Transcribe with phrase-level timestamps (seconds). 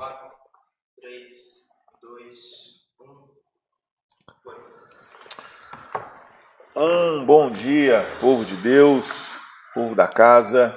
[0.00, 0.30] Quatro,
[0.98, 1.30] três,
[2.00, 2.38] dois,
[2.98, 3.28] um.
[6.74, 9.38] Um bom dia, povo de Deus,
[9.74, 10.74] povo da casa.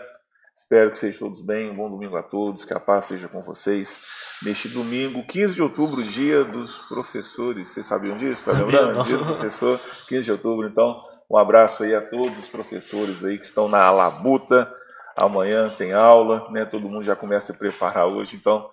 [0.54, 1.72] Espero que sejam todos bem.
[1.72, 4.02] Um bom domingo a todos, que a paz seja com vocês.
[4.42, 7.70] Neste domingo, 15 de outubro, dia dos professores.
[7.70, 8.52] Vocês sabiam disso?
[8.52, 9.04] Está lembrando?
[9.04, 9.80] Dia do professor,
[10.10, 10.68] 15 de outubro.
[10.68, 11.02] Então,
[11.32, 14.70] um abraço aí a todos os professores aí que estão na labuta.
[15.16, 16.66] Amanhã tem aula, né?
[16.66, 18.36] Todo mundo já começa a se preparar hoje.
[18.36, 18.70] Então,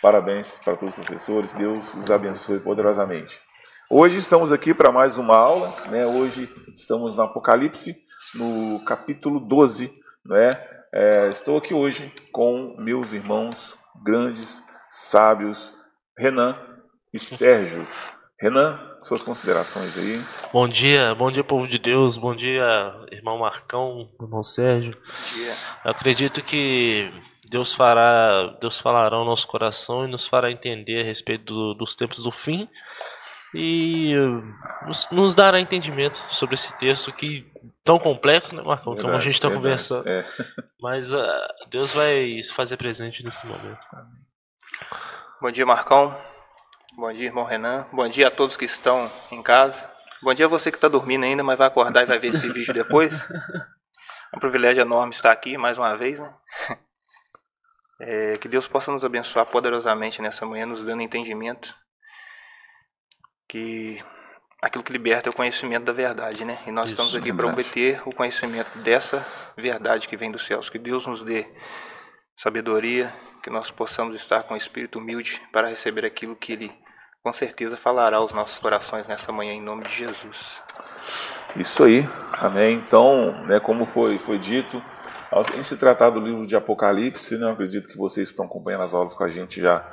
[0.00, 1.54] parabéns para todos os professores.
[1.54, 3.40] Deus os abençoe poderosamente.
[3.88, 6.06] Hoje estamos aqui para mais uma aula, né?
[6.06, 7.96] Hoje estamos no Apocalipse,
[8.34, 9.92] no capítulo 12,
[10.24, 10.50] né?
[10.92, 15.72] É, estou aqui hoje com meus irmãos grandes, sábios,
[16.18, 16.56] Renan
[17.12, 17.86] e Sérgio.
[18.40, 20.24] Renan, suas considerações aí.
[20.52, 22.64] Bom dia, bom dia, povo de Deus, bom dia,
[23.12, 24.92] irmão Marcão, irmão Sérgio.
[24.92, 25.52] Bom dia.
[25.84, 27.12] Eu acredito que
[27.50, 31.96] Deus fará, Deus falará ao nosso coração e nos fará entender a respeito do- dos
[31.96, 32.68] tempos do fim
[33.52, 37.44] e eh, nos, nos dará entendimento sobre esse texto que
[37.82, 38.94] tão complexo, né, Marcão?
[38.94, 39.64] Como a Verdade, gente está verdade.
[39.64, 40.08] conversando.
[40.08, 40.24] É.
[40.80, 43.78] Mas ah, Deus vai se fazer presente nesse momento.
[45.40, 46.16] Bom dia, Marcão.
[46.96, 47.86] Bom dia, irmão Renan.
[47.92, 49.90] Bom dia a todos que estão em casa.
[50.22, 52.48] Bom dia a você que está dormindo ainda, mas vai acordar e vai ver esse
[52.52, 53.12] vídeo depois.
[54.32, 56.32] É um privilégio enorme estar aqui mais uma vez, né?
[58.00, 61.74] É, que Deus possa nos abençoar poderosamente nessa manhã, nos dando entendimento.
[63.48, 64.02] Que
[64.62, 66.62] aquilo que liberta é o conhecimento da verdade, né?
[66.66, 67.68] E nós Isso, estamos aqui para verdade.
[67.68, 70.70] obter o conhecimento dessa verdade que vem dos céus.
[70.70, 71.46] Que Deus nos dê
[72.36, 76.72] sabedoria, que nós possamos estar com o espírito humilde para receber aquilo que Ele
[77.22, 80.62] com certeza falará aos nossos corações nessa manhã, em nome de Jesus.
[81.56, 82.76] Isso aí, amém.
[82.76, 84.82] Então, né, como foi, foi dito,
[85.56, 88.94] em se tratar do livro de Apocalipse, né, acredito que vocês que estão acompanhando as
[88.94, 89.88] aulas com a gente já,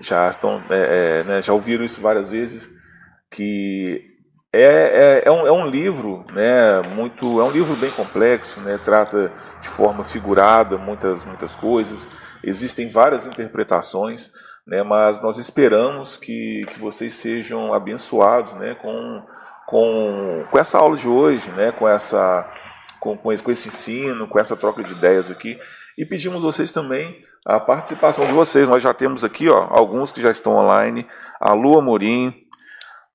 [0.00, 2.70] já estão, é, é, né, já ouviram isso várias vezes,
[3.30, 4.16] que
[4.52, 8.78] é, é, é, um, é um livro, né, muito, é um livro bem complexo, né,
[8.82, 12.08] trata de forma figurada muitas, muitas coisas,
[12.42, 14.30] existem várias interpretações,
[14.66, 19.22] né, mas nós esperamos que, que vocês sejam abençoados, né, com
[19.68, 22.48] com, com essa aula de hoje, né, com, essa,
[23.00, 25.58] com, com, esse, com esse ensino, com essa troca de ideias aqui.
[25.96, 28.68] E pedimos vocês também a participação de vocês.
[28.68, 31.06] Nós já temos aqui ó, alguns que já estão online.
[31.40, 32.34] A Lua Morim,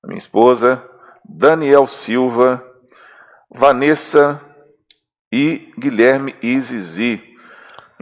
[0.04, 0.82] minha esposa,
[1.24, 2.64] Daniel Silva,
[3.50, 4.40] Vanessa
[5.32, 7.22] e Guilherme e Zizi.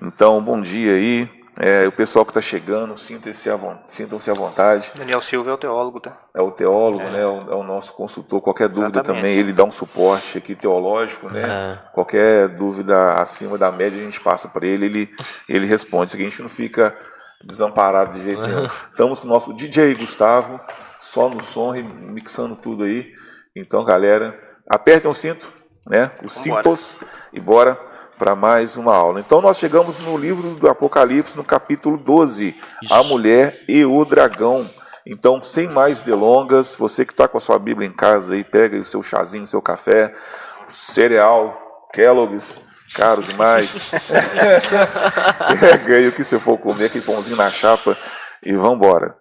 [0.02, 1.41] Então, bom dia aí.
[1.64, 3.56] É, o pessoal que está chegando, sintam-se à,
[3.86, 4.90] sintam-se à vontade.
[4.96, 6.18] Daniel Silva é o teólogo, tá?
[6.34, 7.10] É o teólogo, É.
[7.12, 7.20] né?
[7.22, 8.40] É o, é o nosso consultor.
[8.40, 9.22] Qualquer dúvida Exatamente.
[9.22, 11.42] também, ele dá um suporte aqui teológico, né?
[11.42, 11.92] É.
[11.92, 15.10] Qualquer dúvida acima da média, a gente passa para ele, ele,
[15.48, 16.06] ele responde.
[16.06, 16.96] Isso aqui a gente não fica
[17.44, 18.66] desamparado de jeito nenhum.
[18.90, 20.60] Estamos com o nosso DJ Gustavo,
[20.98, 23.12] só no som, mixando tudo aí.
[23.54, 24.36] Então, galera,
[24.68, 25.52] apertem o cinto,
[25.86, 26.10] né?
[26.24, 26.62] Os Vambora.
[26.64, 26.98] cintos
[27.32, 27.91] e bora
[28.22, 29.18] para mais uma aula.
[29.18, 32.56] Então, nós chegamos no livro do Apocalipse, no capítulo 12,
[32.88, 33.08] A Ixi.
[33.08, 34.70] Mulher e o Dragão.
[35.04, 38.76] Então, sem mais delongas, você que está com a sua Bíblia em casa aí, pega
[38.76, 40.14] aí o seu chazinho, o seu café,
[40.68, 42.60] cereal, Kellogg's,
[42.94, 43.90] caro demais.
[45.58, 47.98] pega aí o que você for comer, aquele pãozinho na chapa
[48.40, 49.16] e vamos embora.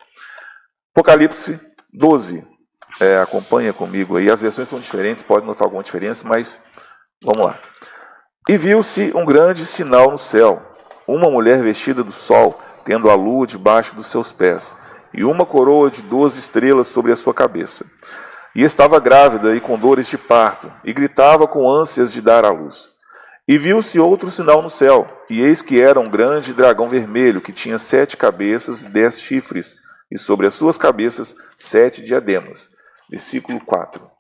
[0.94, 1.60] Apocalipse
[1.92, 2.46] 12.
[3.00, 4.30] É, acompanha comigo aí.
[4.30, 6.60] As versões são diferentes, pode notar alguma diferença, mas
[7.26, 7.60] vamos lá.
[8.52, 10.62] E viu-se um grande sinal no céu:
[11.08, 14.76] uma mulher vestida do sol, tendo a lua debaixo dos seus pés,
[15.14, 17.86] e uma coroa de doze estrelas sobre a sua cabeça.
[18.54, 22.50] E estava grávida e com dores de parto, e gritava com ânsias de dar à
[22.50, 22.90] luz.
[23.48, 27.54] E viu-se outro sinal no céu, e eis que era um grande dragão vermelho, que
[27.54, 29.78] tinha sete cabeças e dez chifres,
[30.12, 32.70] e sobre as suas cabeças sete diademas.
[33.10, 34.11] Versículo 4.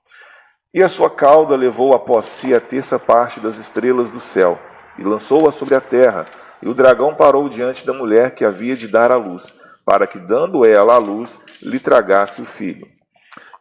[0.73, 4.57] E a sua cauda levou após si a terça parte das estrelas do céu,
[4.97, 6.25] e lançou-a sobre a terra.
[6.61, 9.53] E o dragão parou diante da mulher que havia de dar à luz,
[9.85, 12.87] para que, dando ela à luz, lhe tragasse o filho.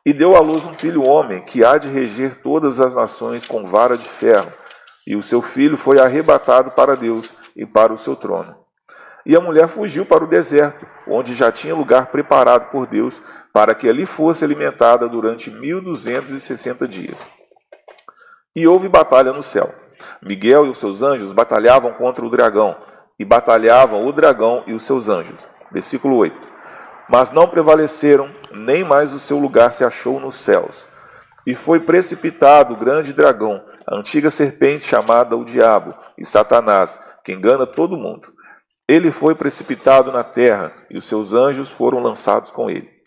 [0.07, 3.65] E deu à luz um filho homem, que há de reger todas as nações com
[3.65, 4.53] vara de ferro.
[5.05, 8.57] E o seu filho foi arrebatado para Deus e para o seu trono.
[9.27, 13.21] E a mulher fugiu para o deserto, onde já tinha lugar preparado por Deus
[13.52, 17.26] para que ali fosse alimentada durante 1260 dias.
[18.55, 19.75] E houve batalha no céu.
[20.23, 22.76] Miguel e os seus anjos batalhavam contra o dragão,
[23.19, 25.47] e batalhavam o dragão e os seus anjos.
[25.70, 26.49] Versículo 8.
[27.08, 30.88] Mas não prevaleceram, nem mais o seu lugar se achou nos céus.
[31.47, 37.32] E foi precipitado o grande dragão, a antiga serpente chamada o Diabo e Satanás, que
[37.32, 38.32] engana todo mundo.
[38.88, 43.00] Ele foi precipitado na terra, e os seus anjos foram lançados com ele.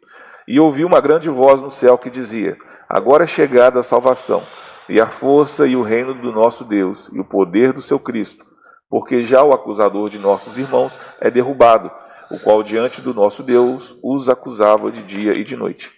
[0.47, 2.57] E ouvi uma grande voz no céu que dizia:
[2.89, 4.43] Agora é chegada a salvação,
[4.89, 8.45] e a força e o reino do nosso Deus, e o poder do seu Cristo,
[8.89, 11.89] porque já o acusador de nossos irmãos é derrubado,
[12.29, 15.91] o qual diante do nosso Deus os acusava de dia e de noite.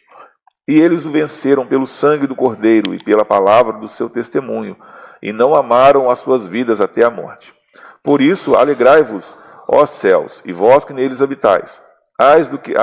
[0.68, 4.75] E eles o venceram pelo sangue do Cordeiro e pela palavra do seu testemunho,
[5.21, 7.53] e não amaram as suas vidas até a morte.
[8.03, 9.36] Por isso, alegrai-vos,
[9.68, 11.83] ó céus, e vós que neles habitais.
[12.17, 12.73] Ai, do que,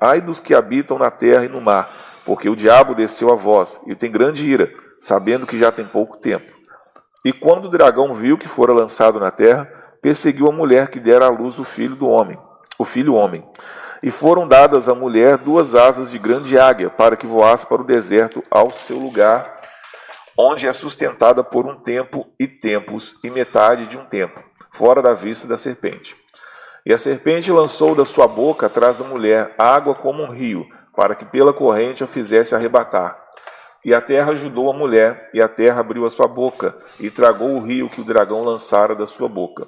[0.00, 1.90] ai, dos que habitam na terra e no mar,
[2.24, 6.16] porque o diabo desceu a vós e tem grande ira, sabendo que já tem pouco
[6.16, 6.50] tempo.
[7.22, 9.70] E quando o dragão viu que fora lançado na terra,
[10.00, 12.38] perseguiu a mulher que dera à luz o filho do homem,
[12.78, 13.46] o filho homem.
[14.02, 17.86] E foram dadas à mulher duas asas de grande águia, para que voasse para o
[17.86, 19.60] deserto ao seu lugar,
[20.36, 25.12] onde é sustentada por um tempo e tempos e metade de um tempo, fora da
[25.12, 26.21] vista da serpente.
[26.84, 31.14] E a serpente lançou da sua boca atrás da mulher água como um rio, para
[31.14, 33.18] que pela corrente a fizesse arrebatar.
[33.84, 37.56] E a terra ajudou a mulher, e a terra abriu a sua boca, e tragou
[37.56, 39.66] o rio que o dragão lançara da sua boca.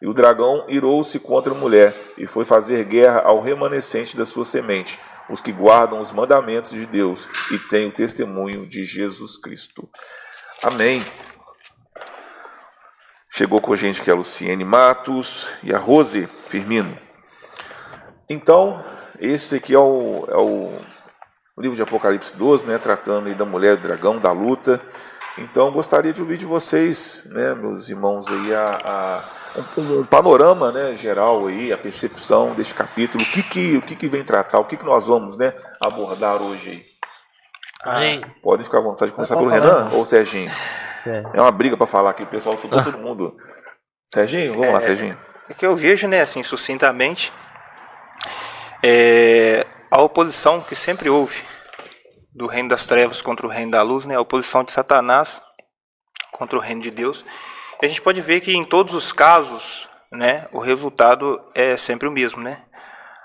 [0.00, 4.44] E o dragão irou-se contra a mulher, e foi fazer guerra ao remanescente da sua
[4.44, 4.98] semente,
[5.30, 9.88] os que guardam os mandamentos de Deus e têm o testemunho de Jesus Cristo.
[10.62, 11.00] Amém.
[13.34, 16.98] Chegou com a gente que é a Luciene Matos e a Rose Firmino.
[18.28, 18.78] Então,
[19.18, 20.70] esse aqui é o, é o
[21.56, 24.82] livro de Apocalipse 12, né, tratando da mulher do dragão, da luta.
[25.38, 29.24] Então, gostaria de ouvir de vocês, né, meus irmãos, aí, a, a
[29.78, 33.96] um, um, panorama né, geral, aí, a percepção deste capítulo, o que, que, o que,
[33.96, 36.84] que vem tratar, o que, que nós vamos né, abordar hoje aí.
[37.82, 38.22] Amém.
[38.42, 40.52] Pode ficar à vontade de começar pelo Renan ou Serginho?
[41.10, 43.36] É uma briga para falar aqui, o pessoal, todo, todo mundo.
[44.08, 45.18] Serginho, vamos é, lá, Serginho.
[45.48, 47.32] É que eu vejo, né, assim, sucintamente,
[48.82, 51.42] é, a oposição que sempre houve
[52.34, 55.40] do reino das trevas contra o reino da luz, né, a oposição de Satanás
[56.32, 57.24] contra o reino de Deus.
[57.80, 62.08] E a gente pode ver que em todos os casos, né, o resultado é sempre
[62.08, 62.62] o mesmo, né?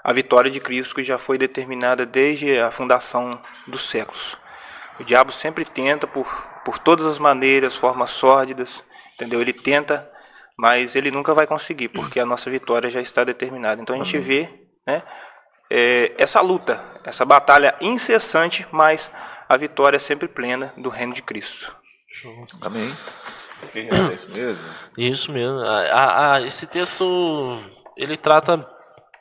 [0.03, 3.31] A vitória de Cristo que já foi determinada desde a fundação
[3.67, 4.37] dos séculos.
[4.99, 6.27] O diabo sempre tenta por
[6.67, 8.83] por todas as maneiras, formas sórdidas,
[9.13, 9.39] entendeu?
[9.39, 10.11] Ele tenta,
[10.57, 13.81] mas ele nunca vai conseguir, porque a nossa vitória já está determinada.
[13.81, 14.49] Então a gente vê,
[14.85, 15.01] né,
[15.71, 19.09] é, essa luta, essa batalha incessante, mas
[19.47, 21.73] a vitória é sempre plena do reino de Cristo.
[22.59, 22.93] Amém.
[23.73, 24.65] É isso mesmo.
[24.97, 25.59] Isso mesmo.
[25.61, 27.63] A, a, esse texto
[27.95, 28.69] ele trata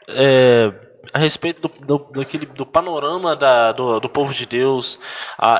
[0.09, 0.73] é,
[1.13, 4.99] a respeito do, do, daquele, do panorama da, do, do povo de Deus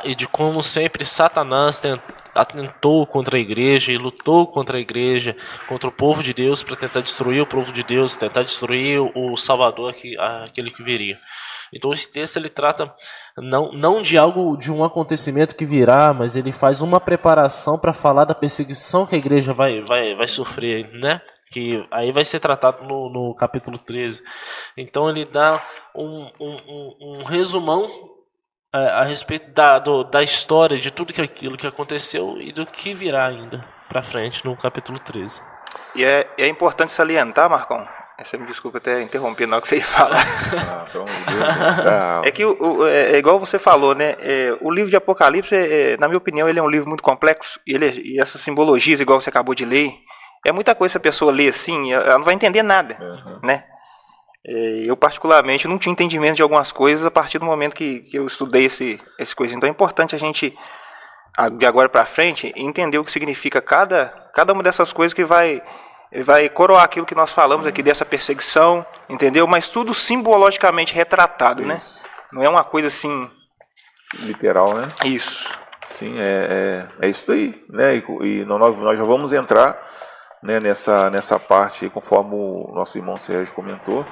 [0.03, 2.01] e de como sempre Satanás tent,
[2.33, 5.35] atentou contra a igreja e lutou contra a igreja,
[5.67, 9.35] contra o povo de Deus para tentar destruir o povo de Deus, tentar destruir o
[9.35, 11.19] Salvador, que, aquele que viria.
[11.73, 12.93] Então esse texto ele trata
[13.37, 17.93] não, não de algo, de um acontecimento que virá, mas ele faz uma preparação para
[17.93, 21.21] falar da perseguição que a igreja vai, vai, vai sofrer, né?
[21.51, 24.23] Que aí vai ser tratado no, no capítulo 13.
[24.75, 27.87] Então ele dá um, um, um, resumão
[28.71, 32.51] a, é, a respeito da, do, da história, de tudo que, aquilo que aconteceu e
[32.51, 35.41] do que virá ainda para frente no capítulo 13.
[35.95, 37.87] E é, é importante salientar, Marcão,
[38.23, 40.25] você me desculpa até interromper na hora que você ia falar.
[41.85, 44.15] Ah, é que o, o, é, é, igual você falou, né?
[44.19, 47.03] É, o livro de Apocalipse, é, é, na minha opinião, ele é um livro muito
[47.03, 47.59] complexo.
[47.67, 49.93] E, ele, e essas simbologias, igual você acabou de ler,
[50.45, 53.39] é muita coisa se a pessoa lê assim, ela não vai entender nada, uhum.
[53.43, 53.63] né?
[54.47, 58.17] É, eu, particularmente, não tinha entendimento de algumas coisas a partir do momento que, que
[58.17, 59.53] eu estudei esse, esse coisa.
[59.53, 60.57] Então é importante a gente,
[61.57, 65.61] de agora para frente, entender o que significa cada, cada uma dessas coisas que vai,
[66.23, 69.45] vai coroar aquilo que nós falamos aqui dessa perseguição, entendeu?
[69.47, 71.75] Mas tudo simbologicamente retratado, né?
[71.75, 72.03] isso.
[72.03, 72.09] né?
[72.31, 73.29] Não é uma coisa assim.
[74.19, 74.93] Literal, né?
[75.03, 75.49] Isso.
[75.83, 77.95] Sim, é, é, é isso aí, né?
[77.95, 79.77] E, e nós, nós já vamos entrar
[80.41, 84.05] né, nessa, nessa parte, conforme o nosso irmão Sérgio comentou.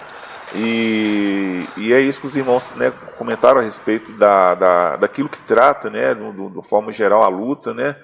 [0.53, 5.39] E, e é isso que os irmãos né, comentaram a respeito da, da, daquilo que
[5.41, 7.73] trata, né, do, do, do forma geral, a luta.
[7.73, 7.95] Né,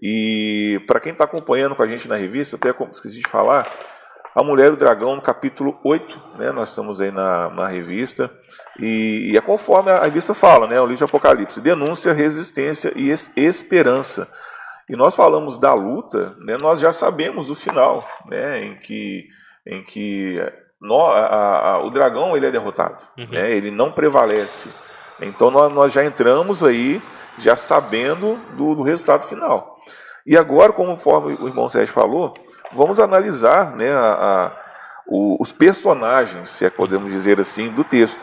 [0.00, 3.70] e para quem está acompanhando com a gente na revista, até esqueci de falar,
[4.34, 8.30] A Mulher e o Dragão, no capítulo 8, né, nós estamos aí na, na revista,
[8.78, 13.10] e, e, é conforme a revista fala, né, o livro de Apocalipse, denúncia, resistência e
[13.10, 14.28] es, esperança.
[14.90, 19.28] E nós falamos da luta, né, nós já sabemos o final, né, em que,
[19.64, 20.44] em que
[20.80, 23.28] no, a, a, o dragão ele é derrotado, uhum.
[23.30, 24.68] né, ele não prevalece.
[25.20, 27.00] Então nós, nós já entramos aí
[27.38, 29.76] já sabendo do, do resultado final.
[30.26, 32.34] E agora, conforme o irmão Sérgio falou,
[32.72, 34.52] vamos analisar né, a, a,
[35.08, 38.18] os personagens, se é podemos dizer assim, do texto.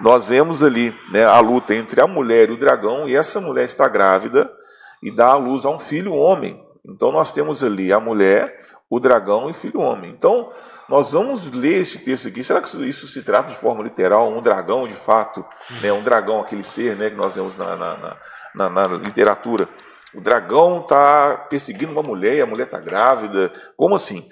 [0.00, 3.66] Nós vemos ali né, a luta entre a mulher e o dragão, e essa mulher
[3.66, 4.52] está grávida
[5.02, 6.62] e dá à luz a um filho homem.
[6.84, 8.56] Então nós temos ali a mulher,
[8.88, 10.10] o dragão e filho homem.
[10.10, 10.50] Então
[10.88, 12.42] nós vamos ler esse texto aqui.
[12.42, 14.32] Será que isso se trata de forma literal?
[14.32, 15.44] Um dragão, de fato,
[15.82, 18.16] né, um dragão, aquele ser né, que nós vemos na, na,
[18.54, 19.68] na, na literatura.
[20.14, 23.52] O dragão está perseguindo uma mulher e a mulher está grávida.
[23.76, 24.26] Como assim?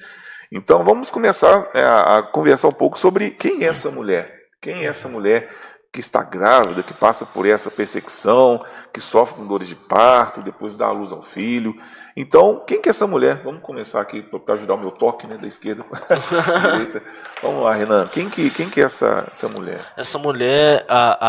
[0.51, 4.35] Então vamos começar é, a conversar um pouco sobre quem é essa mulher.
[4.61, 5.51] Quem é essa mulher
[5.97, 8.63] que está grávida, que passa por essa perseguição,
[8.93, 11.75] que sofre com dores de parto, depois dá a luz ao filho.
[12.15, 13.41] Então, quem que é essa mulher?
[13.43, 16.17] Vamos começar aqui para ajudar o meu toque, né, da esquerda para
[16.77, 17.03] direita.
[17.43, 18.09] Vamos lá, Renan.
[18.09, 19.81] Quem que, quem que é essa, essa mulher?
[19.97, 21.29] Essa mulher, a,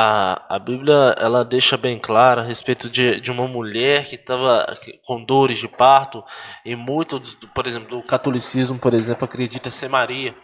[0.49, 4.65] a, a Bíblia, ela deixa bem clara a respeito de, de uma mulher que estava
[5.05, 6.21] com dores de parto
[6.65, 7.21] e muito,
[7.55, 10.35] por exemplo, do catolicismo, por exemplo, acredita ser Maria.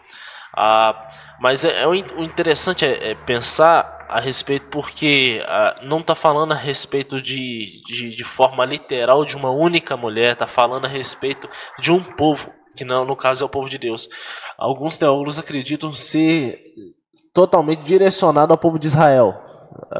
[0.56, 1.06] Ah,
[1.40, 6.52] mas é, é, o interessante é, é, pensar a respeito porque ah, não está falando
[6.52, 11.48] a respeito de, de, de, forma literal de uma única mulher, está falando a respeito
[11.78, 14.08] de um povo, que não, no caso é o povo de Deus.
[14.58, 16.62] Alguns teólogos acreditam ser
[17.32, 19.34] totalmente direcionado ao povo de Israel.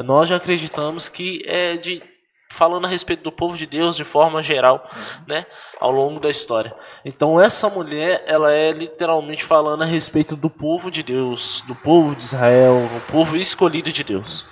[0.05, 2.03] Nós já acreditamos que é de
[2.51, 4.89] falando a respeito do povo de Deus de forma geral,
[5.27, 5.47] né,
[5.81, 6.75] ao longo da história.
[7.05, 12.15] Então essa mulher, ela é literalmente falando a respeito do povo de Deus, do povo
[12.15, 14.47] de Israel, o povo escolhido de Deus.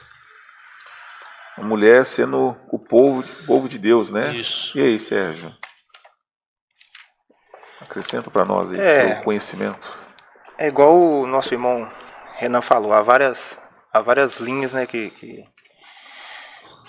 [1.57, 4.35] A mulher sendo o povo, o povo de Deus, né?
[4.35, 4.77] Isso.
[4.77, 5.55] E aí, Sérgio?
[7.81, 9.99] Acrescenta para nós aí é, seu conhecimento.
[10.57, 11.91] É igual o nosso irmão
[12.37, 13.59] Renan falou, há várias,
[13.93, 15.45] há várias linhas né, que, que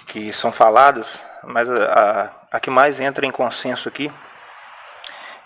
[0.07, 4.11] que são faladas, mas a, a que mais entra em consenso aqui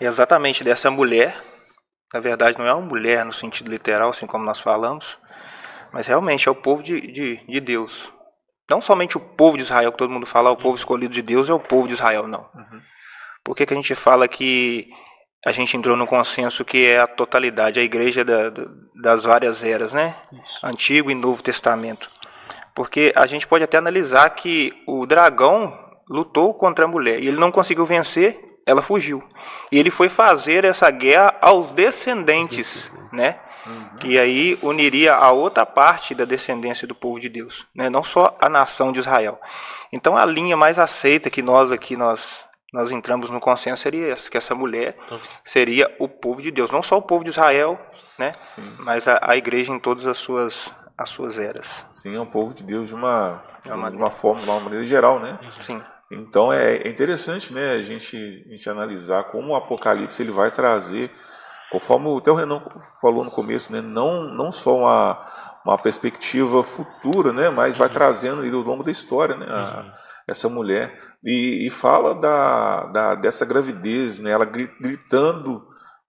[0.00, 1.36] é exatamente dessa mulher.
[2.12, 5.18] Na verdade, não é uma mulher no sentido literal, assim como nós falamos,
[5.92, 8.10] mas realmente é o povo de, de, de Deus.
[8.70, 11.48] Não somente o povo de Israel, que todo mundo fala, o povo escolhido de Deus
[11.48, 12.48] é o povo de Israel, não.
[12.54, 12.80] Uhum.
[13.42, 14.88] Por que, que a gente fala que
[15.46, 18.50] a gente entrou no consenso que é a totalidade, a igreja da,
[19.02, 20.16] das várias eras, né?
[20.44, 20.66] Isso.
[20.66, 22.10] Antigo e Novo Testamento.
[22.78, 25.76] Porque a gente pode até analisar que o dragão
[26.08, 29.20] lutou contra a mulher e ele não conseguiu vencer, ela fugiu.
[29.72, 33.40] E ele foi fazer essa guerra aos descendentes, né?
[33.66, 33.98] Uhum.
[33.98, 37.90] Que aí uniria a outra parte da descendência do povo de Deus, né?
[37.90, 39.40] Não só a nação de Israel.
[39.92, 44.30] Então a linha mais aceita que nós aqui nós nós entramos no consenso seria essa,
[44.30, 44.96] que essa mulher
[45.42, 47.76] seria o povo de Deus, não só o povo de Israel,
[48.16, 48.30] né?
[48.44, 48.76] Sim.
[48.78, 51.86] Mas a, a igreja em todas as suas as suas eras.
[51.92, 54.58] Sim, é um povo de Deus de uma, de uma, de uma forma, de uma
[54.58, 55.38] maneira geral, né?
[55.60, 55.80] Sim.
[56.10, 60.50] Então é, é interessante, né, a gente, a gente analisar como o Apocalipse ele vai
[60.50, 61.10] trazer,
[61.70, 62.62] conforme até o Renan
[63.00, 65.26] falou no começo, né, não, não só uma,
[65.64, 69.92] uma perspectiva futura, né, mas vai trazendo ao longo da história, né, a, uhum.
[70.26, 75.62] essa mulher e, e fala da, da, dessa gravidez, né, ela gritando,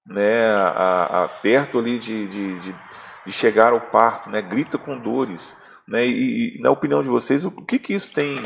[0.07, 2.75] né, a, a perto ali de, de, de
[3.25, 4.41] de chegar ao parto, né?
[4.41, 5.57] grita com dores.
[5.87, 6.05] Né?
[6.05, 8.37] E, e, na opinião de vocês, o que, que isso tem,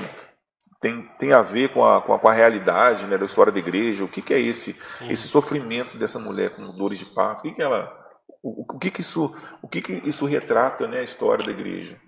[0.80, 3.60] tem, tem a ver com a, com a, com a realidade né, da história da
[3.60, 4.06] igreja?
[4.06, 4.75] O que, que é esse,
[5.10, 7.39] esse sofrimento dessa mulher com dores de parto?
[7.39, 7.92] O que, que ela.
[8.42, 12.00] O, o, que, que isso, o que, que isso retrata né, a história da igreja?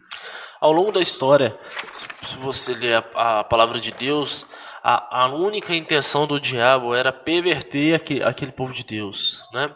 [0.60, 1.58] Ao longo da história,
[1.94, 4.48] se você ler a, a palavra de Deus,
[4.84, 9.74] a, a, única intenção do diabo era perverter aquele, aquele povo de Deus, né?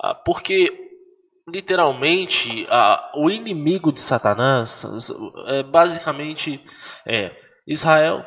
[0.00, 0.87] Ah, porque
[1.52, 4.84] literalmente a, o inimigo de Satanás
[5.48, 6.62] é basicamente
[7.06, 7.32] é
[7.66, 8.24] Israel,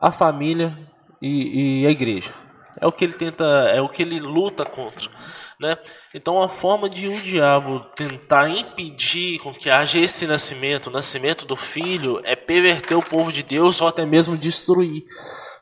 [0.00, 0.76] a família
[1.20, 2.32] e, e, a igreja.
[2.80, 5.10] É o que ele tenta, é o que ele luta contra,
[5.60, 5.76] né?
[6.14, 11.44] Então a forma de um diabo tentar impedir com que haja esse nascimento, o nascimento
[11.44, 15.02] do filho, é perverter o povo de Deus ou até mesmo destruir.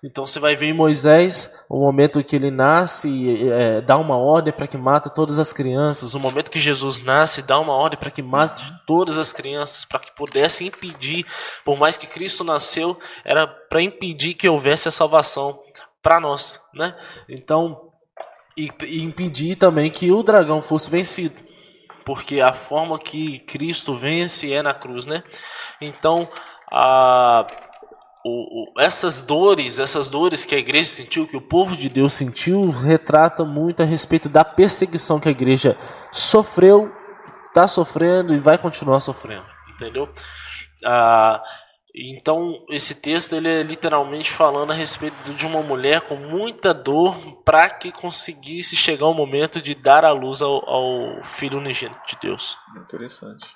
[0.07, 4.53] Então você vai ver em Moisés o momento que ele nasce, é, dá uma ordem
[4.53, 6.15] para que mate todas as crianças.
[6.15, 9.99] O momento que Jesus nasce, dá uma ordem para que mate todas as crianças, para
[9.99, 11.27] que pudesse impedir,
[11.65, 15.61] por mais que Cristo nasceu, era para impedir que houvesse a salvação
[16.01, 16.95] para nós, né?
[17.29, 17.91] Então
[18.57, 21.35] e, e impedir também que o dragão fosse vencido.
[22.05, 25.25] Porque a forma que Cristo vence é na cruz, né?
[25.81, 26.29] Então,
[26.71, 27.45] a,
[28.27, 32.13] o, o, essas dores, essas dores que a igreja sentiu, que o povo de Deus
[32.13, 35.79] sentiu, retrata muito a respeito da perseguição que a igreja
[36.11, 36.93] sofreu,
[37.47, 40.13] está sofrendo e vai continuar sofrendo, entendeu?
[40.85, 41.41] Ah,
[41.95, 47.17] então, esse texto ele é literalmente falando a respeito de uma mulher com muita dor
[47.45, 52.19] para que conseguisse chegar o momento de dar a luz ao, ao Filho unigênito de
[52.21, 52.59] Deus.
[52.77, 53.47] Interessante.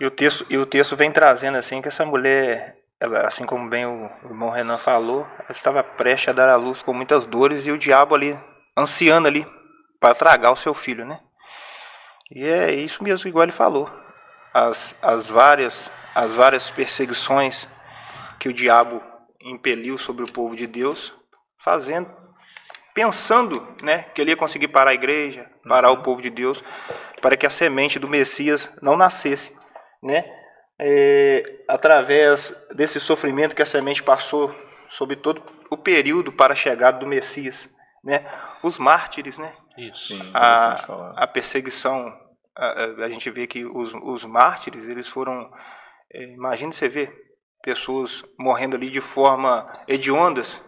[0.00, 3.68] E o texto, e o texto vem trazendo assim que essa mulher, ela, assim como
[3.68, 7.66] bem o, irmão Renan falou, ela estava prestes a dar a luz com muitas dores
[7.66, 8.38] e o diabo ali,
[8.76, 9.46] ansiando ali,
[10.00, 11.20] para tragar o seu filho, né?
[12.30, 13.90] E é isso mesmo, igual ele falou.
[14.52, 17.66] As, as várias as várias perseguições
[18.38, 19.02] que o diabo
[19.40, 21.12] impeliu sobre o povo de Deus,
[21.58, 22.08] fazendo,
[22.94, 26.62] pensando, né, que ele ia conseguir parar a igreja, parar o povo de Deus,
[27.20, 29.52] para que a semente do Messias não nascesse,
[30.02, 30.24] né?
[30.80, 34.54] É, através desse sofrimento que a semente passou
[34.88, 37.68] sobre todo o período para a chegada do Messias,
[38.02, 38.26] né?
[38.62, 39.54] Os mártires, né?
[39.76, 40.14] Isso.
[40.14, 40.74] Sim, a,
[41.16, 42.12] a perseguição,
[42.56, 45.50] a, a, gente vê que os, os mártires eles foram
[46.12, 47.12] é, imagine você ver
[47.62, 50.62] pessoas morrendo ali de forma hediondas.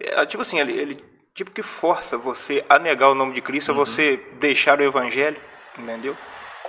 [0.00, 0.22] É.
[0.22, 1.04] é tipo assim, ele, ele,
[1.34, 3.78] tipo que força você a negar o nome de Cristo, uhum.
[3.78, 5.40] você deixar o evangelho,
[5.76, 6.16] entendeu?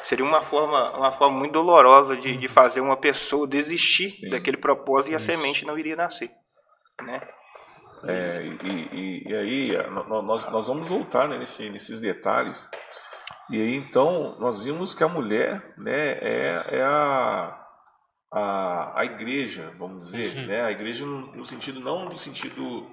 [0.04, 4.30] Seria uma forma, uma forma muito dolorosa de, de fazer uma pessoa desistir Sim.
[4.30, 6.32] daquele propósito e a semente não iria nascer,
[7.02, 7.22] né?
[8.04, 9.68] É, e, e, e, aí
[10.24, 12.68] nós, nós vamos voltar né, nesse, nesses detalhes.
[13.50, 17.62] E aí então nós vimos que a mulher né, é, é a,
[18.32, 20.48] a, a igreja, vamos dizer, uhum.
[20.48, 20.64] né?
[20.64, 22.90] a igreja no, no, sentido, não no sentido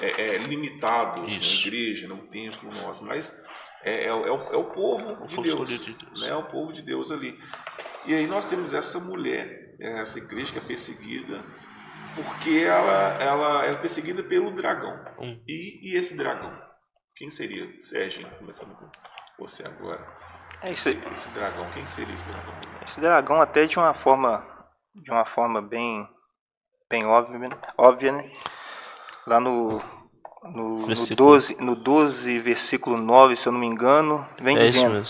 [0.00, 3.32] é, é, limitado, assim, a igreja, no templo nosso, mas
[3.82, 6.20] é, é, o, é o é povo o de povo Deus, de Deus.
[6.20, 6.28] Né?
[6.28, 7.38] É o povo de Deus ali.
[8.06, 11.44] E aí nós temos essa mulher, essa igreja que é perseguida,
[12.14, 15.04] porque ela, ela é perseguida pelo dragão.
[15.18, 15.42] Hum.
[15.46, 16.52] E, e esse dragão?
[17.16, 17.68] Quem seria?
[17.82, 18.90] Sérgio, começando com
[19.38, 20.06] você agora.
[20.62, 22.54] É esse, esse dragão, quem seria esse dragão?
[22.82, 24.50] Esse dragão até de uma forma
[24.94, 26.08] de uma forma bem,
[26.88, 28.30] bem óbvia, óbvia né?
[29.26, 29.80] Lá no,
[30.44, 35.02] no, no, 12, no 12, versículo 9, se eu não me engano, vem é dizendo: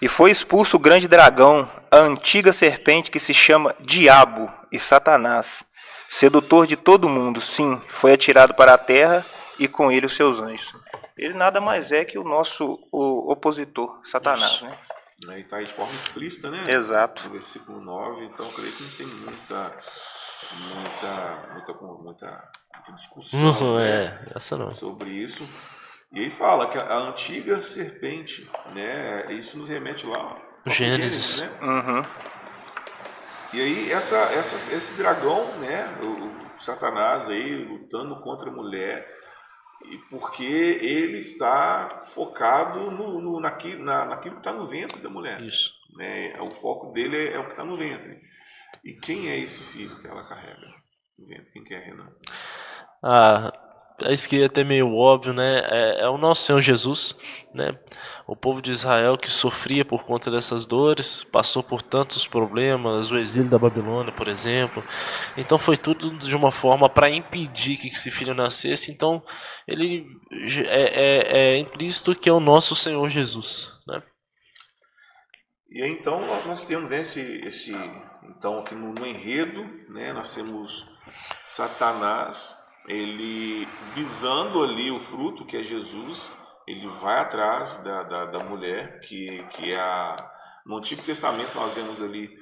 [0.00, 5.64] E foi expulso o grande dragão, a antiga serpente que se chama Diabo e Satanás,
[6.08, 7.40] sedutor de todo mundo.
[7.40, 9.24] Sim, foi atirado para a terra
[9.58, 10.74] e com ele os seus anjos.
[11.16, 14.66] Ele nada mais é que o nosso o opositor, Satanás, Isso.
[14.66, 14.78] né?
[15.24, 15.38] Né?
[15.38, 16.64] E está aí de forma explícita, né?
[16.68, 17.24] Exato.
[17.24, 19.72] No versículo 9, então creio que não tem muita,
[20.52, 23.88] muita, muita, muita, muita discussão não, né?
[23.88, 24.70] é, essa não.
[24.70, 25.48] sobre isso.
[26.12, 29.32] E aí fala que a, antiga serpente, né?
[29.32, 30.40] Isso nos remete lá.
[30.66, 31.38] Gênesis.
[31.38, 31.66] Gênesis né?
[31.66, 32.02] Uhum.
[33.52, 35.96] E aí essa, essa, esse dragão, né?
[36.00, 39.16] O, o Satanás aí lutando contra a mulher
[39.84, 45.08] e porque ele está focado no, no, naquilo, na, naquilo que está no ventre da
[45.08, 45.40] mulher.
[45.40, 45.72] Isso.
[45.94, 46.36] Né?
[46.40, 48.20] O foco dele é, o que está no ventre.
[48.84, 50.66] E quem é esse filho que ela carrega
[51.18, 51.52] no ventre?
[51.52, 52.12] Quem que é Renan?
[53.02, 53.52] Ah,
[54.10, 55.62] isso que é até meio óbvio, né?
[55.70, 57.16] É, é, o nosso Senhor Jesus,
[57.54, 57.78] né?
[58.26, 63.16] O povo de Israel que sofria por conta dessas dores, passou por tantos problemas, o
[63.16, 64.84] exílio da Babilônia, por exemplo.
[65.36, 68.90] Então foi tudo de uma forma para impedir que esse filho nascesse.
[68.90, 69.22] Então
[69.66, 70.06] ele
[70.66, 74.02] é, é, é implícito que é o nosso Senhor Jesus, né?
[75.70, 77.72] E então nós temos esse, esse
[78.28, 80.12] então aqui no, no enredo, né?
[80.12, 80.88] Nós temos
[81.44, 86.30] Satanás ele visando ali o fruto que é Jesus,
[86.66, 90.16] ele vai atrás da, da, da mulher que, que é a,
[90.64, 92.36] no Antigo Testamento nós vemos ali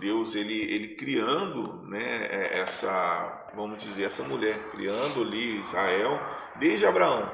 [0.00, 6.18] Deus ele, ele criando né, é, essa vamos dizer essa mulher criando ali Israel
[6.58, 7.30] desde Abraão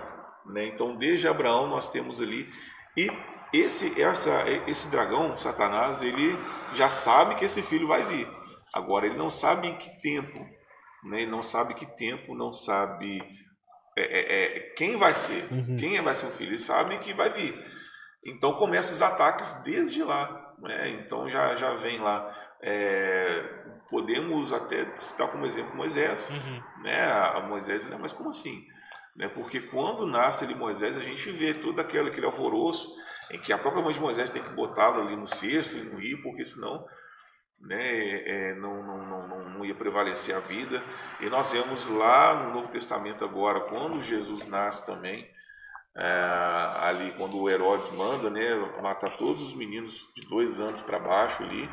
[0.47, 0.67] né?
[0.67, 2.53] então desde Abraão nós temos ali
[2.97, 3.09] e
[3.53, 6.39] esse essa esse dragão Satanás ele
[6.75, 8.29] já sabe que esse filho vai vir
[8.73, 10.45] agora ele não sabe em que tempo
[11.05, 11.23] né?
[11.23, 13.21] ele não sabe que tempo, não sabe
[13.97, 15.77] é, é, é, quem vai ser, uhum.
[15.77, 17.53] quem vai ser o filho, ele sabe que vai vir.
[18.25, 20.55] Então começam os ataques desde lá.
[20.59, 20.91] Né?
[20.91, 22.33] Então já, já vem lá.
[22.63, 23.43] É,
[23.91, 26.31] podemos até citar como exemplo Moisés.
[26.31, 26.83] Uhum.
[26.83, 27.11] Né?
[27.11, 27.97] A Moisés, né?
[28.01, 28.65] mas como assim?
[29.17, 29.29] Né?
[29.29, 32.95] Porque quando nasce ali Moisés, a gente vê todo aquele, aquele alvoroço
[33.31, 35.99] em que a própria mãe de Moisés tem que botá-lo ali no cesto e no
[35.99, 36.87] rio, porque senão
[37.61, 40.83] né, é, não, não, não, não ia prevalecer a vida.
[41.21, 45.29] E nós vemos lá no Novo Testamento agora, quando Jesus nasce também,
[45.97, 46.05] é,
[46.83, 51.43] ali quando o Herodes manda, né, matar todos os meninos de dois anos para baixo
[51.43, 51.69] ali.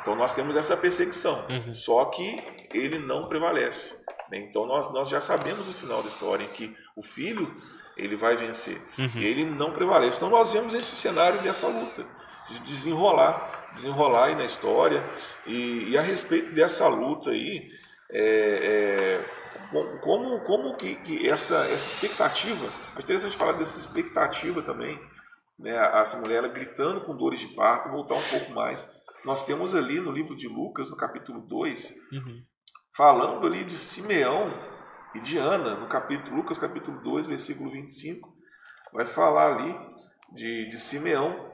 [0.00, 1.74] Então nós temos essa perseguição, uhum.
[1.74, 4.04] só que ele não prevalece.
[4.30, 4.38] Né?
[4.38, 7.54] Então nós, nós já sabemos o final da história em que o filho
[7.98, 9.10] ele vai vencer uhum.
[9.16, 10.16] e ele não prevalece.
[10.18, 12.06] Então nós vemos esse cenário dessa luta
[12.48, 15.04] de desenrolar, desenrolar aí na história
[15.46, 17.70] e, e a respeito dessa luta aí,
[18.10, 19.20] é,
[19.72, 24.98] é, como, como que, que, essa, essa expectativa, é interessante falar dessa expectativa também,
[25.58, 28.88] né, essa mulher ela gritando com dores de parto, voltar um pouco mais.
[29.24, 32.42] Nós temos ali no livro de Lucas, no capítulo 2, uhum.
[32.96, 34.77] falando ali de Simeão
[35.14, 38.32] e de Ana, no capítulo, Lucas capítulo 2, versículo 25,
[38.92, 39.74] vai falar ali
[40.32, 41.50] de, de Simeão,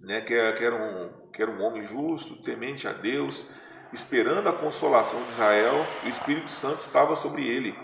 [0.00, 3.46] né, que, é, que, era um, que era um homem justo, temente a Deus,
[3.92, 7.74] esperando a consolação de Israel, o Espírito Santo estava sobre ele.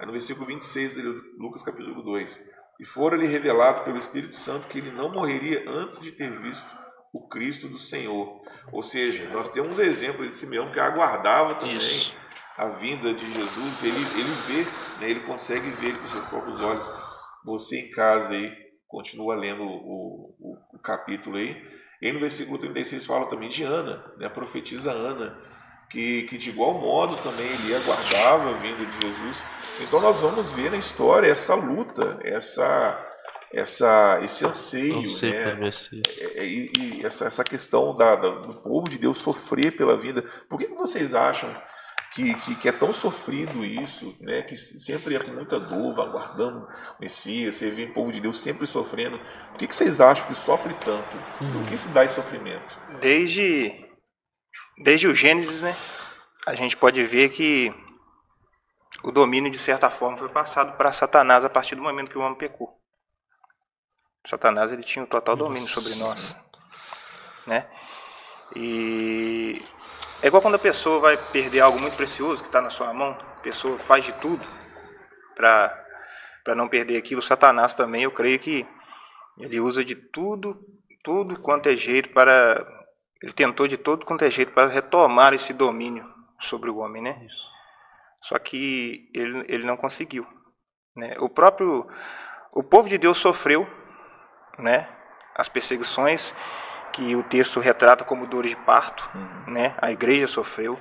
[0.00, 1.02] É no versículo 26 de
[1.38, 2.52] Lucas capítulo 2.
[2.80, 6.68] E fora-lhe revelado pelo Espírito Santo que ele não morreria antes de ter visto
[7.12, 8.42] o Cristo do Senhor.
[8.72, 12.14] Ou seja, nós temos um exemplo de Simeão que aguardava também Isso.
[12.62, 13.84] A vinda de Jesus.
[13.84, 14.64] Ele, ele vê,
[15.00, 16.88] né, ele consegue ver com seus próprios olhos.
[17.44, 18.52] Você em casa aí,
[18.88, 21.60] continua lendo o, o, o capítulo aí.
[22.00, 25.36] E no versículo 36 fala também de Ana, né, a profetisa Ana
[25.92, 29.44] que, que de igual modo também ele aguardava a vinda de Jesus.
[29.80, 33.08] Então nós vamos ver na história essa luta, essa
[33.52, 35.68] essa esse anseio, né?
[36.18, 39.98] É, é, e, e, essa, essa questão da, da, do povo de Deus sofrer pela
[39.98, 40.24] vida.
[40.48, 41.54] Por que, que vocês acham
[42.14, 44.42] que, que, que, é tão sofrido isso, né?
[44.42, 46.68] Que sempre é com muita dor, aguardando o
[47.00, 49.18] Messias, você vê o povo de Deus sempre sofrendo.
[49.18, 51.16] Por que, que vocês acham que sofre tanto?
[51.40, 51.62] Uhum.
[51.62, 52.78] O que se dá esse sofrimento?
[53.00, 53.88] Desde
[54.78, 55.76] Desde o Gênesis, né,
[56.46, 57.72] a gente pode ver que
[59.02, 62.20] o domínio, de certa forma, foi passado para Satanás a partir do momento que o
[62.20, 62.78] homem pecou.
[64.26, 66.36] Satanás ele tinha o total domínio sobre nós,
[67.46, 67.68] né?
[68.54, 69.64] E
[70.22, 73.10] é igual quando a pessoa vai perder algo muito precioso que está na sua mão,
[73.10, 74.46] a pessoa faz de tudo
[75.34, 75.80] para
[76.44, 77.22] para não perder aquilo.
[77.22, 78.66] Satanás também, eu creio que
[79.38, 80.60] ele usa de tudo,
[81.04, 82.66] tudo quanto é jeito para
[83.22, 87.22] ele tentou de todo quanto é jeito para retomar esse domínio sobre o homem, né?
[87.24, 87.50] Isso.
[88.20, 90.26] Só que ele, ele não conseguiu.
[90.96, 91.16] Né?
[91.20, 91.86] O próprio
[92.52, 93.66] o povo de Deus sofreu,
[94.58, 94.88] né?
[95.34, 96.34] As perseguições
[96.92, 99.52] que o texto retrata como dores de parto, uhum.
[99.52, 99.74] né?
[99.80, 100.78] A igreja sofreu,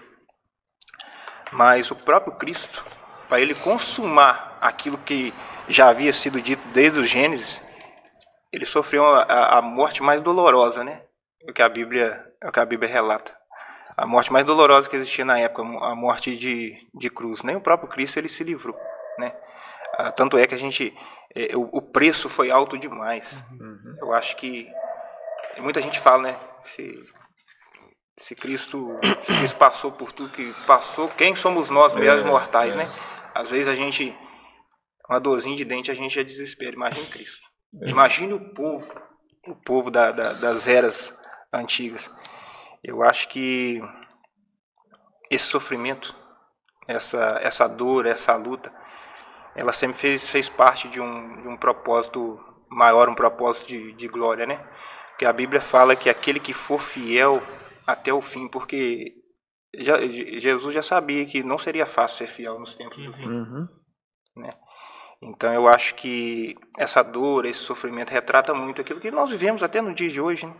[1.52, 2.86] mas o próprio Cristo,
[3.28, 5.34] para ele consumar aquilo que
[5.68, 7.62] já havia sido dito desde o Gênesis,
[8.52, 11.04] ele sofreu a, a morte mais dolorosa, né?
[11.48, 13.36] O que a Bíblia é o que a Bíblia relata.
[13.96, 17.44] A morte mais dolorosa que existia na época, a morte de, de cruz.
[17.44, 18.76] Nem o próprio Cristo ele se livrou,
[19.18, 19.34] né?
[19.98, 20.94] Ah, tanto é que a gente,
[21.36, 23.44] é, o, o, preço foi alto demais.
[23.52, 23.96] Uhum.
[24.00, 24.68] Eu acho que
[25.60, 26.40] muita gente fala, né?
[26.64, 27.02] Se,
[28.18, 32.74] se Cristo, se Cristo passou por tudo que passou, quem somos nós, mesmos é, mortais,
[32.74, 32.78] é.
[32.78, 32.94] né?
[33.34, 34.16] Às vezes a gente,
[35.10, 36.76] uma dorzinha de dente, a gente já desespera.
[36.76, 37.48] Imagine Cristo.
[37.82, 37.90] É.
[37.90, 38.94] Imagine o povo,
[39.48, 41.14] o povo da, da, das eras
[41.54, 42.10] antigas.
[42.84, 43.82] Eu acho que
[45.30, 46.16] esse sofrimento,
[46.88, 48.74] essa, essa dor, essa luta,
[49.56, 54.08] ela sempre fez, fez parte de um, de um propósito maior, um propósito de, de
[54.08, 54.66] glória, né?
[55.22, 57.44] Porque a Bíblia fala que aquele que for fiel
[57.86, 59.14] até o fim, porque
[59.78, 63.68] já, Jesus já sabia que não seria fácil ser fiel nos tempos do fim, uhum.
[64.36, 64.50] né?
[65.22, 69.80] Então eu acho que essa dor, esse sofrimento retrata muito aquilo que nós vivemos até
[69.80, 70.56] no dia de hoje, né?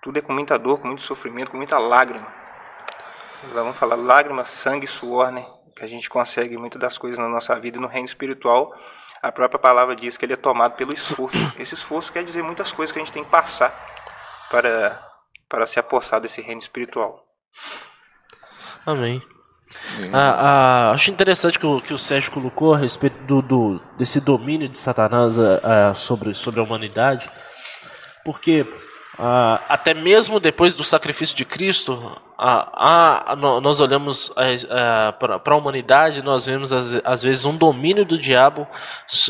[0.00, 2.34] Tudo é com muita dor, com muito sofrimento, com muita lágrima.
[3.52, 5.46] Vamos falar lágrima, sangue, suor, né?
[5.76, 8.72] Que a gente consegue muitas das coisas na nossa vida e no reino espiritual.
[9.22, 11.36] A própria palavra diz que ele é tomado pelo esforço.
[11.58, 13.74] Esse esforço quer dizer muitas coisas que a gente tem que passar
[14.50, 15.02] para,
[15.48, 17.24] para se apossar desse reino espiritual.
[18.84, 19.22] Amém.
[20.12, 24.20] Ah, ah, acho interessante que o, que o Sérgio colocou a respeito do, do desse
[24.20, 27.28] domínio de Satanás ah, ah sobre, sobre a humanidade,
[28.24, 28.64] porque
[29.18, 32.20] Uh, até mesmo depois do sacrifício de Cristo,
[33.62, 34.30] nós olhamos
[35.18, 38.66] para a humanidade, nós vemos às, vezes um domínio do diabo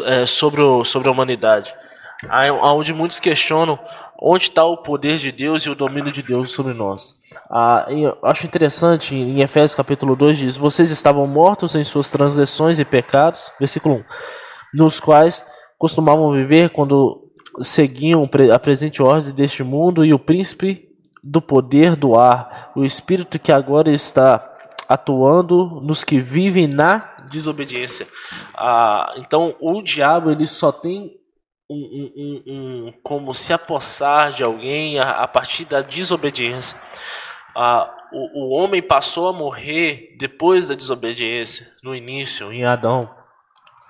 [0.04, 1.72] eh, sobre, o, sobre a humanidade,
[2.62, 3.78] onde muitos questionam
[4.20, 7.14] onde está o poder de Deus e o domínio de Deus sobre nós.
[7.50, 7.86] Ah,
[8.22, 13.52] acho interessante, em Efésios capítulo 2 diz, vocês estavam mortos em suas transgressões e pecados,
[13.58, 14.04] versículo 1,
[14.74, 15.46] nos quais
[15.78, 17.25] costumavam viver quando
[17.60, 20.88] seguiam a presente ordem deste mundo e o príncipe
[21.22, 24.52] do poder do ar, o espírito que agora está
[24.88, 28.06] atuando nos que vivem na desobediência.
[28.54, 31.18] Ah, então, o diabo ele só tem
[31.68, 36.78] um, um, um, como se apossar de alguém a, a partir da desobediência.
[37.56, 43.10] Ah, o, o homem passou a morrer depois da desobediência, no início, em Adão.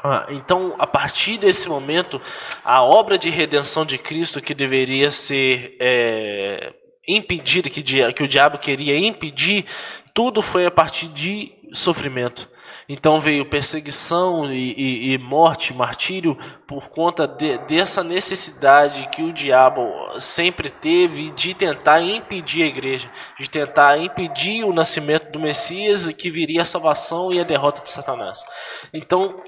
[0.09, 2.21] Ah, então, a partir desse momento,
[2.65, 6.73] a obra de redenção de Cristo que deveria ser é,
[7.09, 9.67] impedida, que, que o diabo queria impedir,
[10.15, 12.49] tudo foi a partir de sofrimento.
[12.89, 16.39] Então veio perseguição e, e, e morte, martírio,
[16.69, 19.83] por conta de, dessa necessidade que o diabo
[20.21, 26.31] sempre teve de tentar impedir a igreja, de tentar impedir o nascimento do Messias, que
[26.31, 28.45] viria a salvação e a derrota de Satanás.
[28.95, 29.43] Então,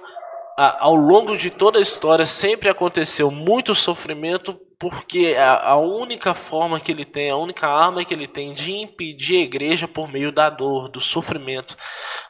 [0.59, 6.35] a, ao longo de toda a história, sempre aconteceu muito sofrimento porque a, a, única
[6.35, 10.11] forma que ele tem, a única arma que ele tem de impedir a igreja por
[10.11, 11.77] meio da dor, do sofrimento.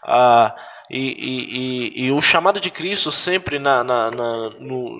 [0.04, 0.54] Ah,
[0.90, 4.98] e, e, e, e, o chamado de Cristo sempre na, na, na no,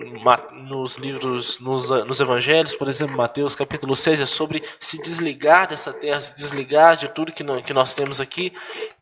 [0.68, 5.92] nos livros, nos, nos evangelhos, por exemplo, Mateus capítulo 6, é sobre se desligar dessa
[5.92, 8.52] terra, se desligar de tudo que, que nós temos aqui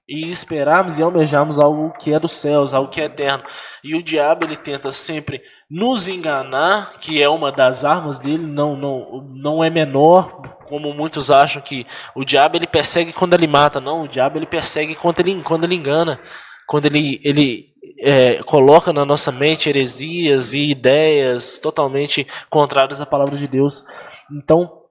[0.08, 3.42] e esperarmos e almejarmos algo que é dos céus, algo que é eterno.
[3.82, 8.76] E o diabo ele tenta sempre nos enganar, que é uma das armas dele, não,
[8.76, 13.80] não, não é menor, como muitos acham que o diabo ele persegue quando ele mata,
[13.80, 16.20] não, o diabo ele persegue quando ele, quando ele engana
[16.66, 23.36] quando ele, ele é, coloca na nossa mente heresias e ideias totalmente contrárias à palavra
[23.36, 23.84] de Deus.
[24.30, 24.82] Então,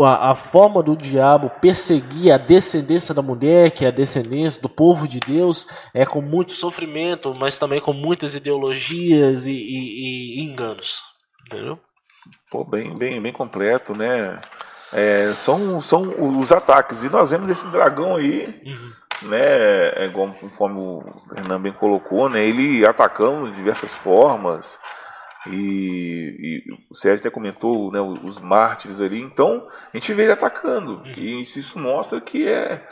[0.00, 4.68] a, a, forma do diabo perseguir a descendência da mulher, que é a descendência do
[4.68, 10.44] povo de Deus, é com muito sofrimento, mas também com muitas ideologias e, e, e
[10.44, 11.02] enganos.
[11.46, 11.78] Entendeu?
[12.50, 14.40] Pô, bem, bem, bem completo, né?
[14.92, 17.04] É, são, são os ataques.
[17.04, 18.62] E nós vemos esse dragão aí.
[18.64, 21.02] Uhum né, é conforme o
[21.34, 24.78] Renan bem colocou, né, ele atacando de diversas formas,
[25.48, 30.32] e, e, o Sérgio até comentou né, os mártires ali, então a gente vê ele
[30.32, 32.86] atacando, e isso mostra que é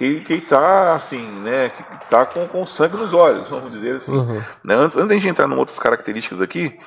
[0.00, 4.16] que, que está assim, né, que está com, com sangue nos olhos, vamos dizer assim.
[4.16, 4.42] Uhum.
[4.64, 6.78] Né, antes, antes de gente entrar em outras características aqui,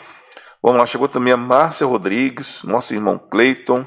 [0.62, 3.86] vamos lá, chegou também a Márcia Rodrigues, nosso irmão Cleiton,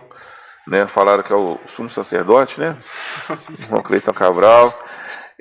[0.67, 2.77] né, falaram que é o sumo sacerdote, né,
[3.59, 4.77] irmão Cleiton Cabral.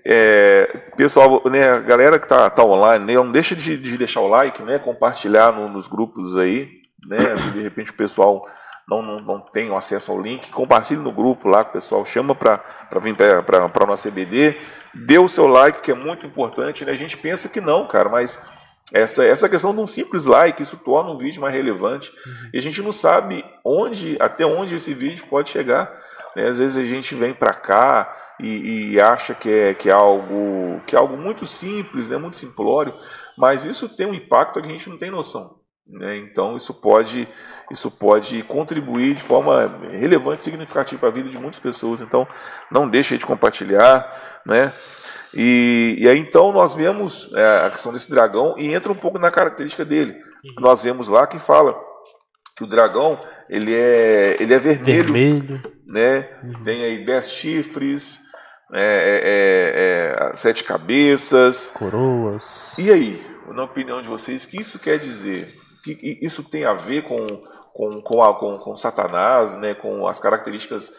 [0.08, 4.28] É, pessoal, né, galera que tá, tá online, né, não deixa de, de deixar o
[4.28, 6.70] like, né, compartilhar no, nos grupos aí,
[7.08, 7.18] né,
[7.54, 8.46] de repente o pessoal
[8.88, 12.62] não, não, não tem acesso ao link, compartilhe no grupo lá, o pessoal chama para
[13.02, 14.56] vir para a nossa EBD,
[14.94, 18.08] dê o seu like, que é muito importante, né, a gente pensa que não, cara,
[18.08, 18.40] mas
[18.94, 22.50] essa, essa questão de um simples like, isso torna um vídeo mais relevante, uhum.
[22.54, 25.92] e a gente não sabe onde, até onde esse vídeo pode chegar,
[26.36, 26.50] né?
[26.50, 30.82] Às vezes a gente vem para cá e, e, acha que é, que é, algo,
[30.86, 32.18] que é algo muito simples, né?
[32.18, 32.94] muito simplório,
[33.38, 35.60] mas isso tem um impacto que a gente não tem noção.
[35.88, 36.18] Né?
[36.18, 37.28] Então isso pode,
[37.72, 42.02] isso pode contribuir de forma relevante e significativa para a vida de muitas pessoas.
[42.02, 42.28] Então
[42.72, 44.42] não deixe de compartilhar.
[44.46, 44.74] Né?
[45.36, 49.20] E, e aí então nós vemos é, a questão desse dragão e entra um pouco
[49.20, 50.14] na característica dele.
[50.14, 50.54] Uhum.
[50.60, 51.76] Nós vemos lá que fala
[52.56, 53.20] que o dragão
[53.50, 55.62] ele é, ele é vermelho, vermelho.
[55.86, 56.30] né?
[56.44, 56.64] Uhum.
[56.64, 58.22] Tem aí dez chifres,
[58.74, 62.78] é, é, é, é, sete cabeças, coroas.
[62.78, 65.54] E aí, na opinião de vocês, que isso quer dizer?
[65.84, 67.28] Que isso tem a ver com
[67.76, 69.74] com, com, a, com, com Satanás, né?
[69.74, 70.94] Com as características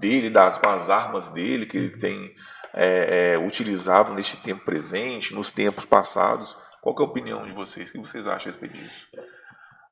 [0.00, 1.98] dele, das com as armas dele que ele uhum.
[1.98, 2.34] tem
[2.74, 6.56] é, utilizado neste tempo presente, nos tempos passados.
[6.80, 7.88] Qual é a opinião de vocês?
[7.88, 9.06] O que vocês acham a respeito disso?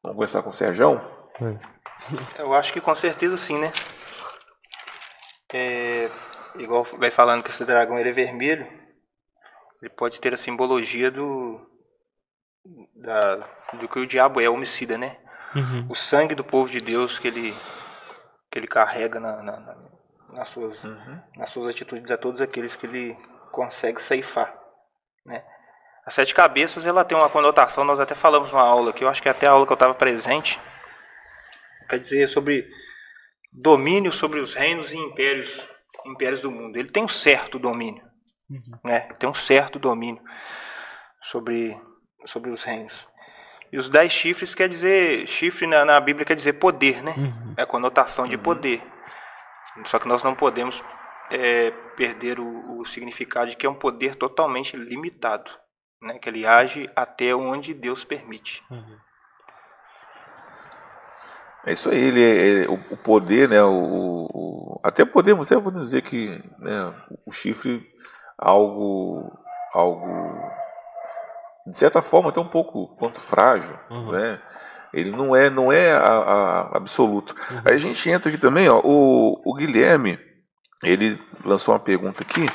[0.02, 1.00] Vamos começar com o Sérgio?
[2.38, 3.70] Eu acho que com certeza sim, né?
[5.52, 6.10] É,
[6.56, 8.66] igual vai falando que esse dragão ele é vermelho,
[9.82, 11.60] ele pode ter a simbologia do
[12.94, 13.36] da,
[13.74, 15.16] do que o diabo é, homicida, né?
[15.54, 15.86] Uhum.
[15.88, 17.54] O sangue do povo de Deus que ele
[18.50, 19.89] que ele carrega na, na, na,
[20.32, 21.20] nas suas uhum.
[21.36, 23.16] nas suas atitudes a todos aqueles que ele
[23.52, 24.54] consegue ceifar,
[25.24, 25.44] né?
[26.04, 29.22] A sete cabeças ela tem uma conotação, nós até falamos uma aula que eu acho
[29.22, 30.58] que até a aula que eu estava presente,
[31.88, 32.68] quer dizer sobre
[33.52, 35.68] domínio sobre os reinos e impérios,
[36.06, 36.76] impérios do mundo.
[36.76, 38.02] Ele tem um certo domínio,
[38.48, 38.78] uhum.
[38.84, 39.00] né?
[39.18, 40.22] Tem um certo domínio
[41.22, 41.78] sobre
[42.24, 43.08] sobre os reinos.
[43.72, 47.14] E os dez chifres quer dizer chifre na, na Bíblia quer dizer poder, né?
[47.16, 47.54] Uhum.
[47.56, 48.42] É a conotação de uhum.
[48.42, 48.82] poder.
[49.86, 50.82] Só que nós não podemos
[51.30, 55.50] é, perder o, o significado de que é um poder totalmente limitado,
[56.02, 56.18] né?
[56.18, 58.62] Que ele age até onde Deus permite.
[58.70, 58.98] Uhum.
[61.64, 63.62] É isso aí, ele, ele o, poder, né?
[63.62, 66.94] O, o, até podemos, até podemos dizer que né,
[67.26, 67.86] o chifre
[68.38, 69.30] algo,
[69.74, 70.50] algo
[71.66, 74.12] de certa forma, até um pouco quanto frágil, uhum.
[74.12, 74.40] né?
[74.92, 77.34] Ele não é, não é a, a absoluto.
[77.50, 77.62] Uhum.
[77.64, 80.18] Aí a gente entra aqui também, ó, o, o Guilherme,
[80.82, 82.46] ele lançou uma pergunta aqui.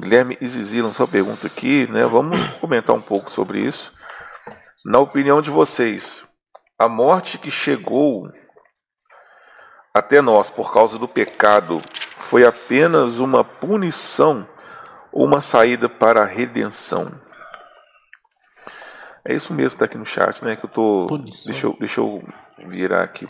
[0.00, 2.04] Guilherme Izizi lançou uma pergunta aqui, né?
[2.06, 3.92] Vamos comentar um pouco sobre isso.
[4.84, 6.26] Na opinião de vocês,
[6.78, 8.30] a morte que chegou
[9.92, 11.80] até nós por causa do pecado
[12.18, 14.48] foi apenas uma punição
[15.12, 17.12] ou uma saída para a redenção?
[19.24, 20.56] É isso mesmo, está aqui no chat, né?
[20.56, 21.06] Que eu tô.
[21.46, 22.22] Deixa eu, deixa eu
[22.66, 23.26] virar aqui.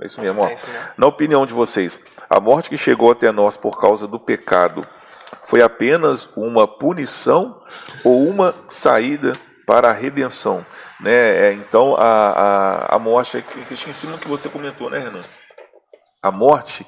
[0.00, 0.48] É isso mesmo, ó.
[0.48, 0.58] É
[0.96, 4.86] Na opinião de vocês, a morte que chegou até nós por causa do pecado
[5.44, 7.62] foi apenas uma punição
[8.04, 10.64] ou uma saída para a redenção?
[11.00, 11.46] Né?
[11.46, 14.98] É, então, a, a, a morte, é que, em cima do que você comentou, né,
[14.98, 15.22] Renan?
[16.22, 16.86] A morte,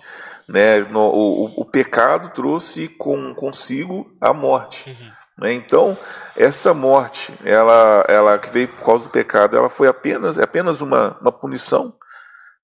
[0.48, 4.90] né, no, o, o pecado trouxe com, consigo a morte.
[4.90, 5.12] Uhum.
[5.38, 5.52] Né?
[5.52, 5.98] Então,
[6.36, 10.80] essa morte, ela, ela que veio por causa do pecado, ela foi apenas, é apenas
[10.80, 11.94] uma, uma punição,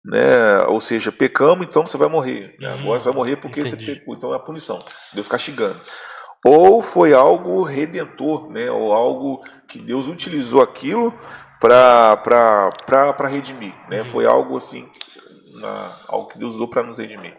[0.05, 0.63] né?
[0.69, 2.57] Ou seja, pecamos, então você vai morrer.
[2.59, 2.73] Né?
[2.73, 3.85] Agora você vai morrer porque Entendi.
[3.85, 4.79] você pecou, então é a punição.
[5.13, 5.81] Deus castigando.
[6.45, 8.71] Ou foi algo redentor, né?
[8.71, 11.13] Ou algo que Deus utilizou aquilo
[11.61, 13.99] para redimir, né?
[13.99, 14.05] Uhum.
[14.07, 14.89] Foi algo assim,
[15.61, 17.37] na, algo que Deus usou para nos redimir.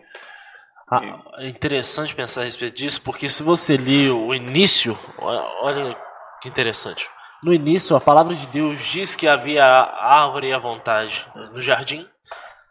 [0.93, 5.97] Ah, é interessante pensar a respeito disso, porque se você ler o início, olha
[6.41, 7.09] que interessante.
[7.41, 11.61] No início, a palavra de Deus diz que havia a árvore e a vontade no
[11.61, 12.05] jardim,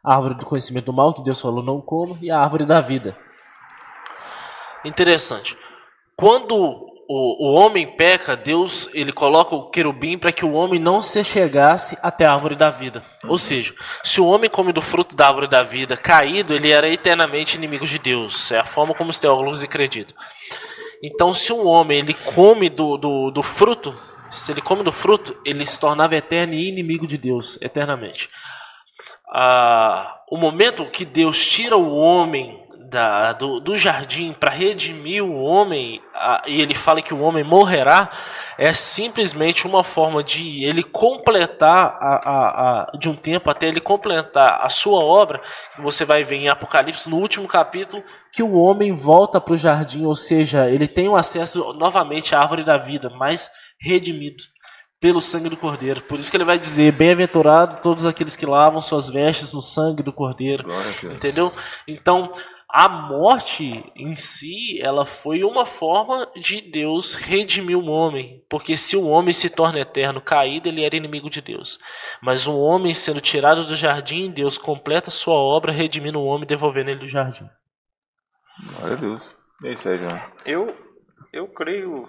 [0.04, 2.80] a árvore do conhecimento do mal, que Deus falou não como, e a árvore da
[2.80, 3.16] vida.
[4.84, 5.56] Interessante.
[6.14, 11.02] Quando o, o homem peca, Deus ele coloca o querubim para que o homem não
[11.02, 13.02] se chegasse até a árvore da vida.
[13.24, 13.30] Uhum.
[13.30, 16.88] Ou seja, se o homem come do fruto da árvore da vida caído, ele era
[16.88, 18.52] eternamente inimigo de Deus.
[18.52, 20.16] É a forma como os teólogos acreditam.
[21.02, 23.92] Então, se um homem ele come do, do, do fruto,
[24.30, 28.30] se ele come do fruto, ele se tornava eterno e inimigo de Deus, eternamente.
[29.34, 35.40] Ah, o momento que Deus tira o homem da, do, do jardim para redimir o
[35.40, 38.10] homem, a, e ele fala que o homem morrerá,
[38.58, 43.80] é simplesmente uma forma de ele completar a, a, a, de um tempo até ele
[43.80, 45.40] completar a sua obra,
[45.74, 49.56] que você vai ver em Apocalipse, no último capítulo, que o homem volta para o
[49.56, 53.48] jardim, ou seja, ele tem o um acesso novamente à árvore da vida, mas
[53.80, 54.42] redimido
[55.00, 56.02] pelo sangue do Cordeiro.
[56.02, 60.02] Por isso que ele vai dizer: Bem-aventurado todos aqueles que lavam suas vestes no sangue
[60.02, 60.68] do Cordeiro.
[61.04, 61.50] Entendeu?
[61.88, 62.28] Então,
[62.72, 68.96] a morte em si, ela foi uma forma de Deus redimir o homem, porque se
[68.96, 71.78] o homem se torna eterno, caído, ele era inimigo de Deus.
[72.22, 76.90] Mas o homem sendo tirado do jardim, Deus completa sua obra redimindo o homem, devolvendo
[76.90, 77.48] ele do jardim.
[78.78, 79.36] Glória a Deus.
[79.62, 80.08] E aí, Sérgio?
[80.44, 80.74] Eu
[81.32, 82.08] eu creio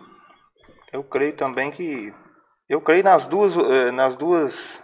[0.92, 2.14] eu creio também que
[2.68, 4.82] eu creio nas duas eh, nas duas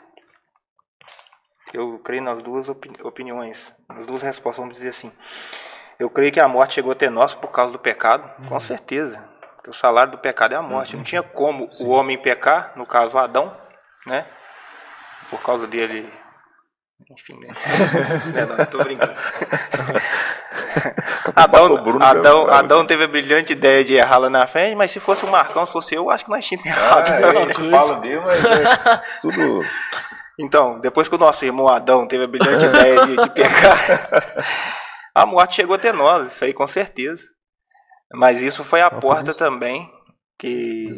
[1.73, 5.11] eu creio nas duas opiniões, nas duas respostas, vamos dizer assim.
[5.99, 8.49] Eu creio que a morte chegou até nós por causa do pecado, uhum.
[8.49, 9.23] com certeza.
[9.55, 10.93] Porque o salário do pecado é a morte.
[10.93, 10.99] Uhum.
[10.99, 11.85] Não tinha como Sim.
[11.85, 13.55] o homem pecar, no caso Adão,
[14.05, 14.25] né?
[15.29, 16.11] Por causa dele.
[17.11, 17.49] Enfim, né?
[18.35, 19.13] é, não, tô brincando.
[21.35, 25.25] Adão, Adão, Adão teve a brilhante ideia de errar lá na frente, mas se fosse
[25.25, 27.07] o Marcão, se fosse eu, acho que nós tínhamos errado.
[27.07, 29.63] Ah, não, eu falo dele, mas é tudo.
[30.39, 33.77] Então, depois que o nosso irmão Adão teve a brilhante ideia de, de pecar,
[35.17, 37.25] a morte chegou até nós, isso aí com certeza.
[38.13, 39.91] Mas isso foi a porta também
[40.37, 40.89] que,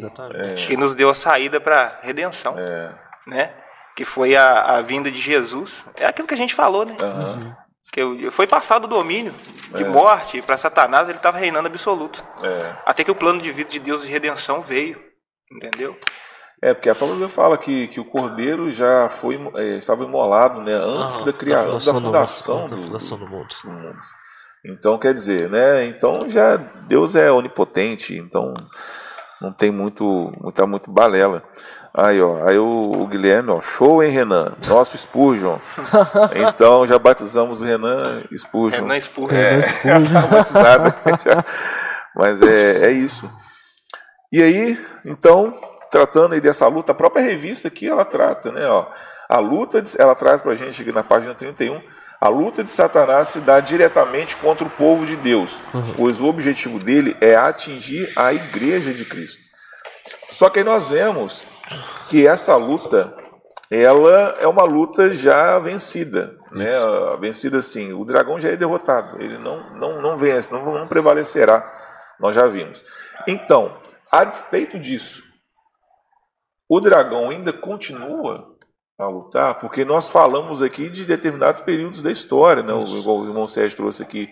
[0.66, 2.54] que nos deu a saída para a redenção.
[2.58, 2.98] É.
[3.26, 3.54] Né?
[3.96, 5.84] Que foi a, a vinda de Jesus.
[5.96, 6.96] É aquilo que a gente falou, né?
[7.00, 7.54] Uhum.
[7.92, 9.34] Que foi passado o domínio
[9.74, 9.88] de é.
[9.88, 12.22] morte para Satanás, ele estava reinando absoluto.
[12.42, 12.76] É.
[12.84, 15.02] Até que o plano de vida de Deus de redenção veio.
[15.50, 15.96] Entendeu?
[16.62, 20.74] É, porque a palavra fala que, que o cordeiro já foi, é, estava imolado né,
[20.74, 23.48] antes ah, da criação, da fundação, do, do, do, mundo.
[23.64, 23.98] do, mundo.
[24.64, 25.86] Então, quer dizer, né?
[25.86, 28.52] Então já Deus é onipotente, então
[29.40, 31.42] não tem muito, muita muito balela.
[31.94, 34.54] Aí, ó, aí o, o, Guilherme, ó, show, hein, Renan?
[34.68, 35.58] Nosso Spurgeon.
[36.36, 38.82] então já batizamos o Renan Spurgeon.
[38.82, 39.36] Renan Spurgeon.
[39.36, 40.12] É, Renan Spurgeon.
[40.12, 40.94] tá batizado.
[42.14, 43.30] Mas é, é isso.
[44.30, 45.52] E aí, então,
[45.90, 48.66] tratando aí dessa luta, a própria revista aqui ela trata, né?
[48.68, 48.86] Ó,
[49.28, 51.80] a luta, de, ela traz para a gente aqui na página 31,
[52.20, 55.94] a luta de Satanás se dá diretamente contra o povo de Deus, uhum.
[55.96, 59.42] pois o objetivo dele é atingir a igreja de Cristo.
[60.30, 61.46] Só que aí nós vemos
[62.08, 63.14] que essa luta,
[63.70, 66.72] ela é uma luta já vencida, né?
[67.20, 71.64] Vencida assim, o dragão já é derrotado, ele não, não, não vence, não, não prevalecerá,
[72.18, 72.84] nós já vimos.
[73.26, 73.76] Então,
[74.10, 75.29] a despeito disso,
[76.70, 78.54] o dragão ainda continua
[78.96, 82.72] a lutar, porque nós falamos aqui de determinados períodos da história, né?
[82.96, 84.30] igual o irmão Sérgio trouxe aqui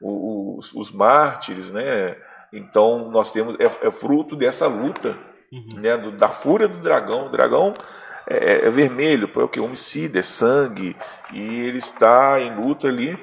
[0.00, 2.16] os, os mártires, né?
[2.54, 5.18] Então nós temos é, é fruto dessa luta,
[5.52, 5.80] uhum.
[5.80, 5.94] né?
[5.98, 7.26] Do, da fúria do dragão.
[7.26, 7.74] O dragão
[8.26, 10.96] é, é vermelho, é o que homicida, é sangue
[11.34, 13.18] e ele está em luta ali.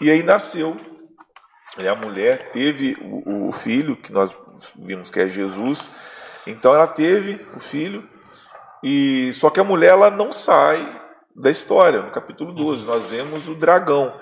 [0.00, 0.74] E aí nasceu.
[1.78, 4.40] E a mulher teve o, o filho que nós
[4.78, 5.90] vimos que é Jesus.
[6.46, 8.08] Então ela teve o filho
[8.82, 11.00] e só que a mulher ela não sai
[11.34, 12.02] da história.
[12.02, 14.14] No capítulo 12 nós vemos o dragão,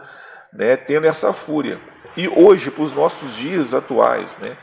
[0.53, 1.81] né, tendo essa fúria.
[2.16, 4.57] E hoje, para os nossos dias atuais, né,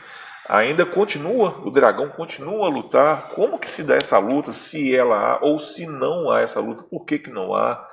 [0.48, 3.30] ainda continua, o dragão continua a lutar.
[3.30, 4.52] Como que se dá essa luta?
[4.52, 7.86] Se ela há ou se não há essa luta, por que, que não há?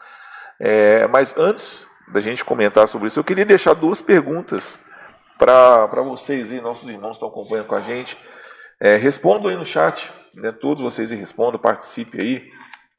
[0.59, 4.77] É, mas antes da gente comentar sobre isso, eu queria deixar duas perguntas
[5.37, 8.17] para vocês aí, nossos irmãos que estão acompanhando com a gente.
[8.83, 8.97] É,
[9.47, 12.51] aí no chat, né, todos vocês respondam, participe aí,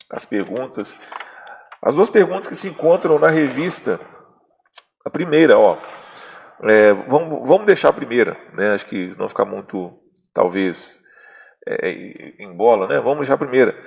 [0.08, 0.96] as perguntas.
[1.82, 4.00] As duas perguntas que se encontram na revista,
[5.04, 5.76] a primeira, ó,
[6.62, 8.72] é, vamos, vamos deixar a primeira, né?
[8.72, 9.92] Acho que não ficar muito,
[10.32, 11.02] talvez,
[11.68, 11.90] é,
[12.38, 12.98] em bola, né?
[12.98, 13.78] Vamos deixar a primeira.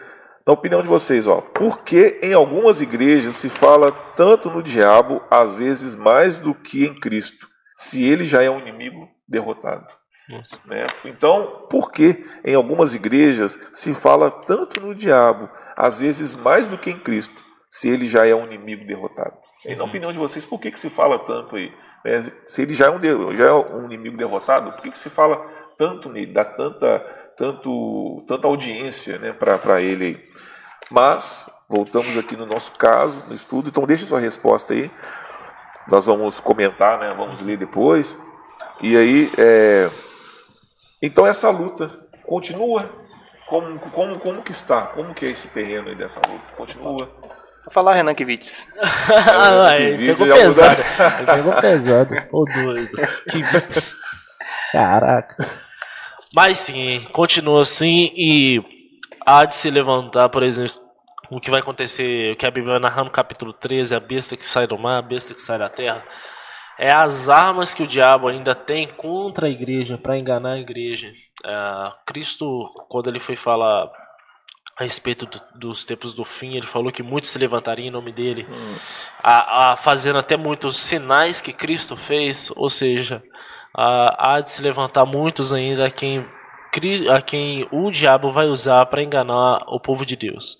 [0.45, 5.19] Na opinião de vocês, ó, por que em algumas igrejas se fala tanto no diabo,
[5.31, 9.91] às vezes mais do que em Cristo, se ele já é um inimigo derrotado?
[10.65, 10.87] Né?
[11.05, 16.77] Então, por que em algumas igrejas se fala tanto no diabo, às vezes mais do
[16.77, 19.33] que em Cristo, se ele já é um inimigo derrotado?
[19.65, 19.89] E na uhum.
[19.89, 21.73] opinião de vocês, por que, que se fala tanto aí?
[22.03, 22.31] Né?
[22.45, 25.45] Se ele já é, um, já é um inimigo derrotado, por que, que se fala
[25.77, 26.99] tanto nele, dá tanta,
[27.37, 30.29] tanto, tanta audiência né, para ele aí?
[30.91, 34.91] Mas, voltamos aqui no nosso caso, no estudo, então deixe sua resposta aí.
[35.87, 38.17] Nós vamos comentar, né, vamos ler depois.
[38.81, 39.89] E aí, é,
[41.01, 41.89] então essa luta
[42.25, 42.89] continua?
[43.47, 44.87] Como, como, como que está?
[44.87, 46.53] Como que é esse terreno aí dessa luta?
[46.55, 47.09] Continua?
[47.63, 48.67] Vou falar Renan Kivitz.
[48.79, 50.81] ah, ele pegou pesado.
[51.17, 52.15] ele pegou pesado.
[52.31, 52.97] Ô doido.
[53.29, 53.95] Kivitz.
[54.71, 55.35] Caraca.
[56.35, 58.61] Mas sim, continua assim e
[59.25, 60.75] há de se levantar, por exemplo,
[61.29, 64.47] o que vai acontecer, o que a Bíblia narra no capítulo 13, a besta que
[64.47, 66.03] sai do mar, a besta que sai da terra
[66.77, 71.11] é as armas que o diabo ainda tem contra a igreja, para enganar a igreja.
[71.43, 73.89] É, Cristo, quando ele foi falar
[74.79, 78.11] a respeito do, dos tempos do fim, ele falou que muitos se levantariam em nome
[78.11, 78.75] dele, hum.
[79.23, 83.23] a, a, fazendo até muitos sinais que Cristo fez, ou seja,
[83.75, 86.23] a, há de se levantar muitos ainda a quem,
[87.11, 90.57] a quem o diabo vai usar para enganar o povo de Deus.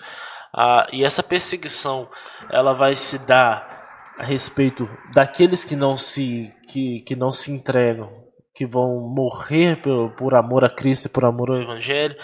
[0.52, 2.10] Ah, e essa perseguição
[2.50, 3.77] ela vai se dar
[4.18, 8.10] a respeito daqueles que não se que, que não se entregam,
[8.54, 12.18] que vão morrer por, por amor a Cristo e por amor ao Evangelho,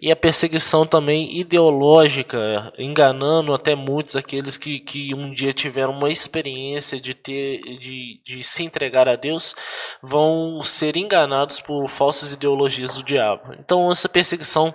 [0.00, 6.10] e a perseguição também ideológica, enganando até muitos aqueles que, que um dia tiveram uma
[6.10, 9.56] experiência de ter de, de se entregar a Deus,
[10.02, 13.54] vão ser enganados por falsas ideologias do diabo.
[13.58, 14.74] Então essa perseguição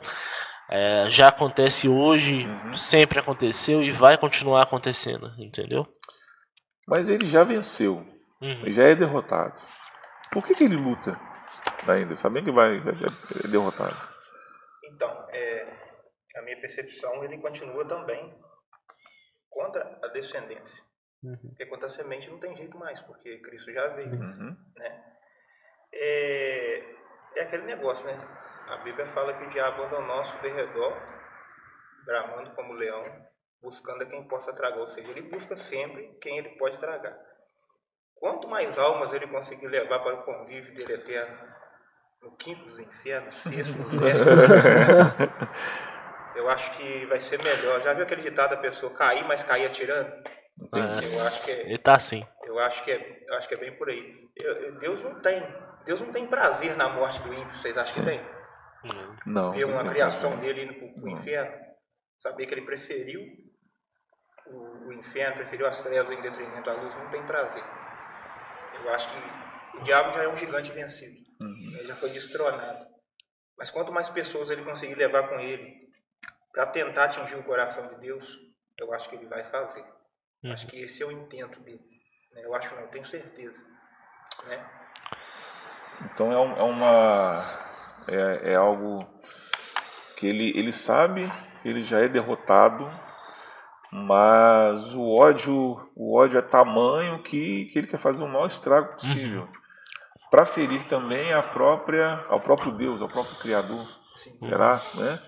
[0.70, 2.76] é, já acontece hoje, uhum.
[2.76, 5.88] sempre aconteceu e vai continuar acontecendo, entendeu?
[6.88, 7.96] Mas ele já venceu.
[8.42, 8.62] Uhum.
[8.62, 9.60] Ele já é derrotado.
[10.32, 11.20] Por que, que ele luta
[11.88, 12.16] ainda?
[12.16, 12.94] Sabendo que vai, vai
[13.44, 13.96] é derrotado.
[14.84, 15.78] Então, é,
[16.36, 18.34] a minha percepção, ele continua também
[19.50, 20.84] contra a descendência.
[21.24, 21.38] Uhum.
[21.50, 24.12] Porque contra a semente não tem jeito mais, porque Cristo já veio.
[24.12, 24.58] Uhum.
[24.76, 25.04] Né?
[25.94, 26.96] É,
[27.36, 28.20] é aquele negócio, né?
[28.68, 30.94] A Bíblia fala que o diabo anda ao nosso derredor,
[32.06, 33.06] bramando como leão,
[33.64, 37.18] buscando a quem possa tragar, ou seja, ele busca sempre quem ele pode tragar.
[38.16, 41.38] Quanto mais almas ele conseguir levar para o convívio dele eterno,
[42.22, 44.46] no quinto dos infernos, sexto, nos décimos,
[46.36, 47.82] eu acho que vai ser melhor.
[47.82, 50.12] Já viu aquele ditado da pessoa cair, mas cair atirando?
[50.62, 51.06] Entendi.
[51.06, 52.26] Eu acho que é, ele tá assim.
[52.44, 54.30] Eu acho que é, eu acho que é bem por aí.
[54.36, 55.44] Eu, Deus não tem,
[55.86, 57.58] Deus não tem prazer na morte do ímpio.
[57.58, 58.04] Vocês acham Sim.
[58.04, 58.34] que tem?
[59.26, 59.52] Não.
[59.54, 61.58] Ver uma criação dele indo para o inferno,
[62.20, 63.43] saber que ele preferiu
[64.48, 67.64] o, o inferno preferiu as trevas em detrimento da luz, não tem prazer.
[68.84, 71.18] Eu acho que o diabo já é um gigante vencido.
[71.42, 71.76] Uhum.
[71.78, 72.86] Ele já foi destronado.
[73.58, 75.88] Mas quanto mais pessoas ele conseguir levar com ele
[76.52, 78.38] para tentar atingir o coração de Deus,
[78.78, 79.86] eu acho que ele vai fazer.
[80.44, 80.54] Uhum.
[80.54, 81.84] Acho que esse é o intento dele.
[82.34, 82.42] Né?
[82.44, 83.62] Eu acho não, eu tenho certeza.
[84.48, 84.70] Né?
[86.06, 87.64] Então é, um, é uma.
[88.08, 89.08] É, é algo
[90.18, 91.22] que ele, ele sabe,
[91.64, 92.90] ele já é derrotado,
[93.94, 98.94] mas o ódio, o ódio é tamanho que, que ele quer fazer o maior estrago
[98.94, 99.42] possível.
[99.42, 99.48] Uhum.
[100.32, 103.88] Para ferir também a própria, ao próprio Deus, ao próprio Criador.
[104.16, 104.36] Sim.
[104.42, 104.82] Será?
[104.96, 105.20] Né?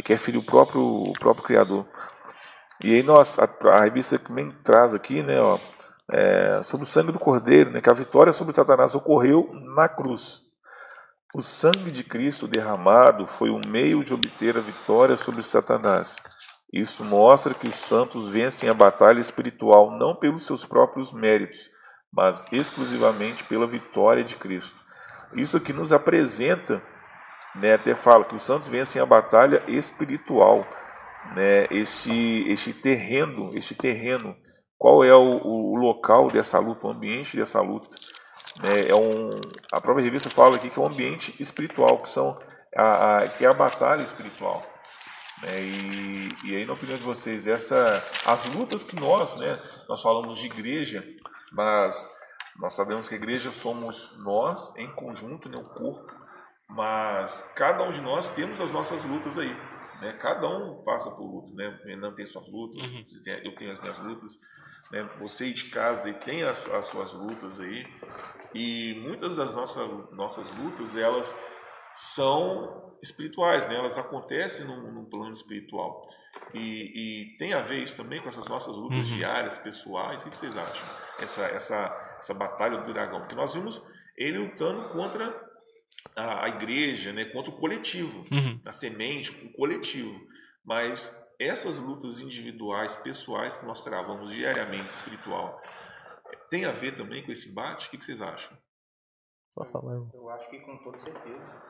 [0.00, 1.86] e quer ferir o próprio, o próprio Criador.
[2.82, 5.58] E aí nós, a, a revista também traz aqui, né, ó,
[6.10, 10.40] é, sobre o sangue do Cordeiro, né, que a vitória sobre Satanás ocorreu na cruz.
[11.34, 16.16] O sangue de Cristo derramado foi um meio de obter a vitória sobre Satanás.
[16.72, 21.68] Isso mostra que os santos vencem a batalha espiritual não pelos seus próprios méritos,
[22.12, 24.78] mas exclusivamente pela vitória de Cristo.
[25.34, 26.82] Isso aqui nos apresenta,
[27.56, 30.64] né, até fala que os santos vencem a batalha espiritual,
[31.34, 34.36] né, este, este terreno, este terreno,
[34.78, 37.88] qual é o, o local dessa luta, o ambiente dessa luta.
[38.62, 39.30] Né, é um,
[39.72, 42.38] a própria revista fala aqui que é um ambiente espiritual, que, são
[42.76, 44.69] a, a que é a batalha espiritual.
[45.42, 50.02] Né, e, e aí, na opinião de vocês, essa, as lutas que nós, né, nós
[50.02, 51.04] falamos de igreja,
[51.52, 52.10] mas
[52.58, 56.14] nós sabemos que a igreja somos nós em conjunto, né, o corpo,
[56.68, 59.56] mas cada um de nós temos as nossas lutas aí.
[60.00, 60.12] Né?
[60.14, 61.52] Cada um passa por lutas.
[61.52, 61.68] Né?
[61.82, 63.04] O Renan tem suas lutas, uhum.
[63.44, 64.36] eu tenho as minhas lutas.
[64.90, 65.08] Né?
[65.20, 67.86] Você de casa tem as, as suas lutas aí.
[68.54, 71.36] E muitas das nossas, nossas lutas, elas
[71.94, 73.76] são espirituais, né?
[73.76, 76.06] elas acontecem num, num plano espiritual.
[76.54, 79.16] E, e, tem a ver isso também com essas nossas lutas uhum.
[79.16, 80.22] diárias, pessoais.
[80.22, 80.88] O que vocês acham?
[81.18, 83.20] Essa, essa, essa batalha do dragão.
[83.20, 83.82] Porque nós vimos
[84.16, 85.50] ele lutando contra
[86.16, 88.60] a, a igreja, né, contra o coletivo, uhum.
[88.64, 90.18] a semente, o coletivo.
[90.64, 95.60] Mas essas lutas individuais, pessoais que nós travamos diariamente, espiritual,
[96.48, 97.88] tem a ver também com esse embate?
[97.88, 98.56] O que vocês acham?
[99.50, 100.10] Só falando.
[100.14, 101.62] Eu acho que com toda certeza.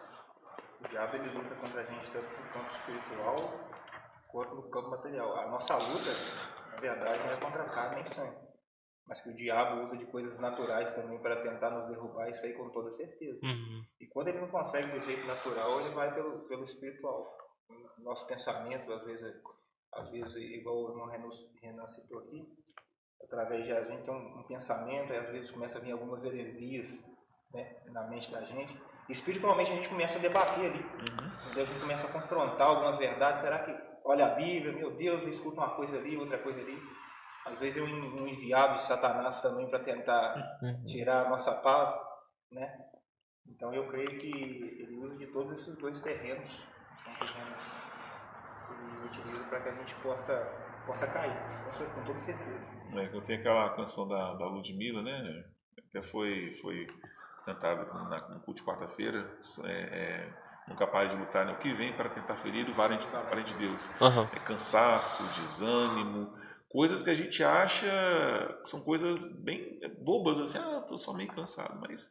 [0.85, 3.37] O diabo ele luta contra a gente tanto no campo espiritual
[4.29, 5.37] quanto no campo material.
[5.37, 6.11] A nossa luta,
[6.73, 8.51] na verdade, não é contra carne nem sangue
[9.11, 12.53] mas que o diabo usa de coisas naturais também para tentar nos derrubar, isso aí
[12.53, 13.41] com toda certeza.
[13.43, 13.85] Uhum.
[13.99, 17.37] E quando ele não consegue do jeito natural, ele vai pelo, pelo espiritual.
[17.99, 19.43] Nossos pensamentos, às vezes,
[19.95, 21.29] às vezes igual o irmão Renan,
[21.61, 22.47] Renan citou aqui,
[23.21, 26.23] através de a gente tem um, um, pensamento, e às vezes começa a vir algumas
[26.23, 27.05] heresias
[27.53, 28.81] né, na mente da gente.
[29.11, 30.79] Espiritualmente a gente começa a debater ali.
[30.79, 31.61] Uhum.
[31.61, 33.41] A gente começa a confrontar algumas verdades.
[33.41, 36.81] Será que olha a Bíblia, meu Deus, escuta uma coisa ali, outra coisa ali
[37.45, 40.85] às vezes é um, enviado de Satanás também para tentar uhum.
[40.85, 41.97] tirar a nossa paz,
[42.53, 42.87] né?
[43.47, 46.49] Então eu creio que ele usa de todos esses dois terrenos,
[47.03, 47.65] são terrenos
[48.67, 51.37] que ele utiliza para que a gente possa, possa cair,
[51.95, 52.71] com toda certeza.
[52.95, 55.45] É, eu tenho aquela canção da, da Ludmilla, né?
[55.91, 56.87] Que foi, foi
[57.55, 59.29] cantada no culto de quarta-feira,
[59.65, 60.29] é, é,
[60.69, 61.53] nunca pare de lutar, né?
[61.53, 63.09] O que vem para tentar ferir o valente,
[63.45, 63.91] de Deus.
[64.01, 64.29] Uhum.
[64.33, 66.33] É cansaço, desânimo,
[66.69, 67.89] coisas que a gente acha
[68.63, 72.09] que são coisas bem bobas, assim, ah, estou só meio cansado, mas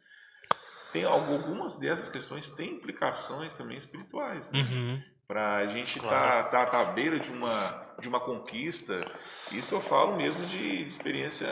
[0.91, 4.59] tem algumas dessas questões têm implicações também espirituais, né?
[4.59, 5.03] uhum.
[5.27, 6.43] para a gente estar claro.
[6.49, 9.05] tá, tá, tá à beira de uma, de uma conquista,
[9.51, 11.47] isso eu falo mesmo de experiência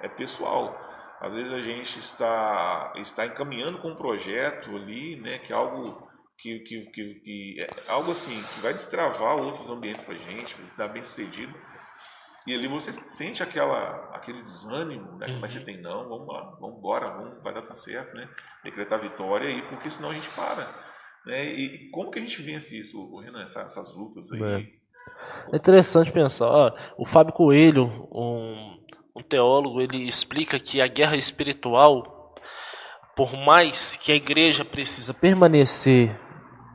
[0.00, 0.91] é, pessoal.
[1.22, 6.10] Às vezes a gente está, está encaminhando com um projeto ali, né, que é algo
[6.36, 10.52] que, que, que, que é algo assim, que vai destravar outros ambientes para a gente,
[10.56, 11.54] para dar bem sucedido.
[12.44, 15.28] E ali você sente aquela, aquele desânimo, né?
[15.28, 15.40] Uhum.
[15.40, 18.28] Mas você tem, não, vamos lá, vamos embora, vamos, vai dar tudo certo, né?
[18.64, 20.74] Decretar vitória aí, porque senão a gente para.
[21.24, 21.44] Né?
[21.44, 24.42] E como que a gente vence isso, Renan, essas, essas lutas aí?
[24.42, 25.54] É.
[25.54, 28.81] é interessante pensar, ó, o Fábio Coelho, um,
[29.14, 32.34] um teólogo, ele explica que a guerra espiritual,
[33.14, 36.18] por mais que a igreja precisa permanecer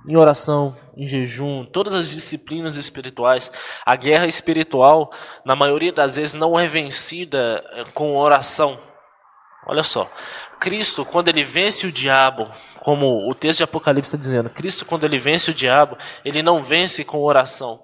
[0.07, 3.51] em oração, em jejum, todas as disciplinas espirituais.
[3.85, 5.11] A guerra espiritual,
[5.45, 8.79] na maioria das vezes, não é vencida eh, com oração.
[9.69, 10.09] Olha só,
[10.61, 15.03] Cristo, quando ele vence o diabo, como o texto de Apocalipse está dizendo, Cristo, quando
[15.03, 17.81] ele vence o diabo, ele não vence com oração.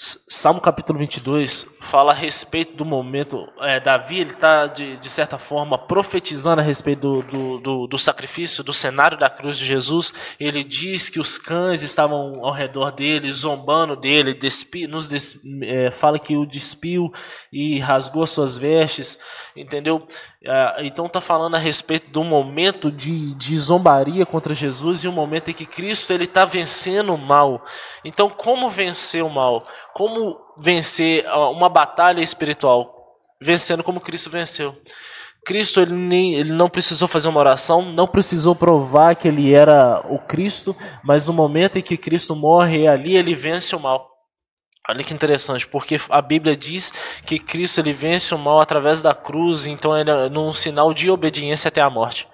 [0.00, 3.48] Salmo capítulo 22 fala a respeito do momento.
[3.60, 7.98] É, Davi ele está, de, de certa forma, profetizando a respeito do, do, do, do,
[7.98, 10.12] sacrifício, do cenário da cruz de Jesus.
[10.38, 15.90] Ele diz que os cães estavam ao redor dele, zombando dele, despi, nos des, é,
[15.90, 17.10] fala que o despiu
[17.52, 19.18] e rasgou suas vestes,
[19.56, 20.06] entendeu?
[20.44, 25.12] É, então está falando a respeito do momento de, de zombaria contra Jesus e um
[25.12, 27.64] momento em que Cristo ele está vencendo o mal.
[28.04, 29.62] Então, como vencer o mal?
[29.94, 33.18] Como vencer uma batalha espiritual?
[33.40, 34.76] Vencendo como Cristo venceu.
[35.44, 40.04] Cristo ele, nem, ele não precisou fazer uma oração, não precisou provar que ele era
[40.08, 44.17] o Cristo, mas no momento em que Cristo morre ali, ele vence o mal.
[44.90, 46.92] Olha que interessante, porque a Bíblia diz
[47.26, 51.10] que Cristo ele vence o mal através da cruz, então ele é num sinal de
[51.10, 52.26] obediência até a morte.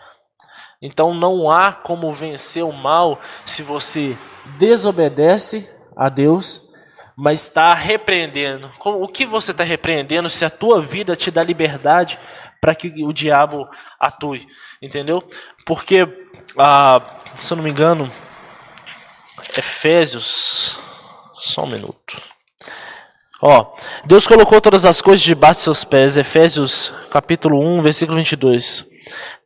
[0.81, 4.17] Então não há como vencer o mal se você
[4.57, 6.63] desobedece a Deus,
[7.17, 8.71] mas está repreendendo.
[8.85, 12.19] O que você está repreendendo se a tua vida te dá liberdade
[12.61, 14.47] para que o diabo atue?
[14.81, 15.27] Entendeu?
[15.67, 16.07] Porque,
[16.57, 18.09] ah, se eu não me engano,
[19.57, 20.79] Efésios.
[21.41, 22.34] Só um minuto.
[23.47, 23.75] Ó,
[24.07, 26.17] Deus colocou todas as coisas debaixo de seus pés.
[26.17, 28.95] Efésios capítulo 1, versículo 22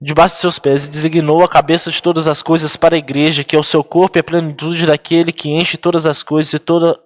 [0.01, 3.43] debaixo de seus pés e designou a cabeça de todas as coisas para a igreja,
[3.43, 6.61] que é o seu corpo e a plenitude daquele que enche todas as coisas e
[6.61, 6.97] toda,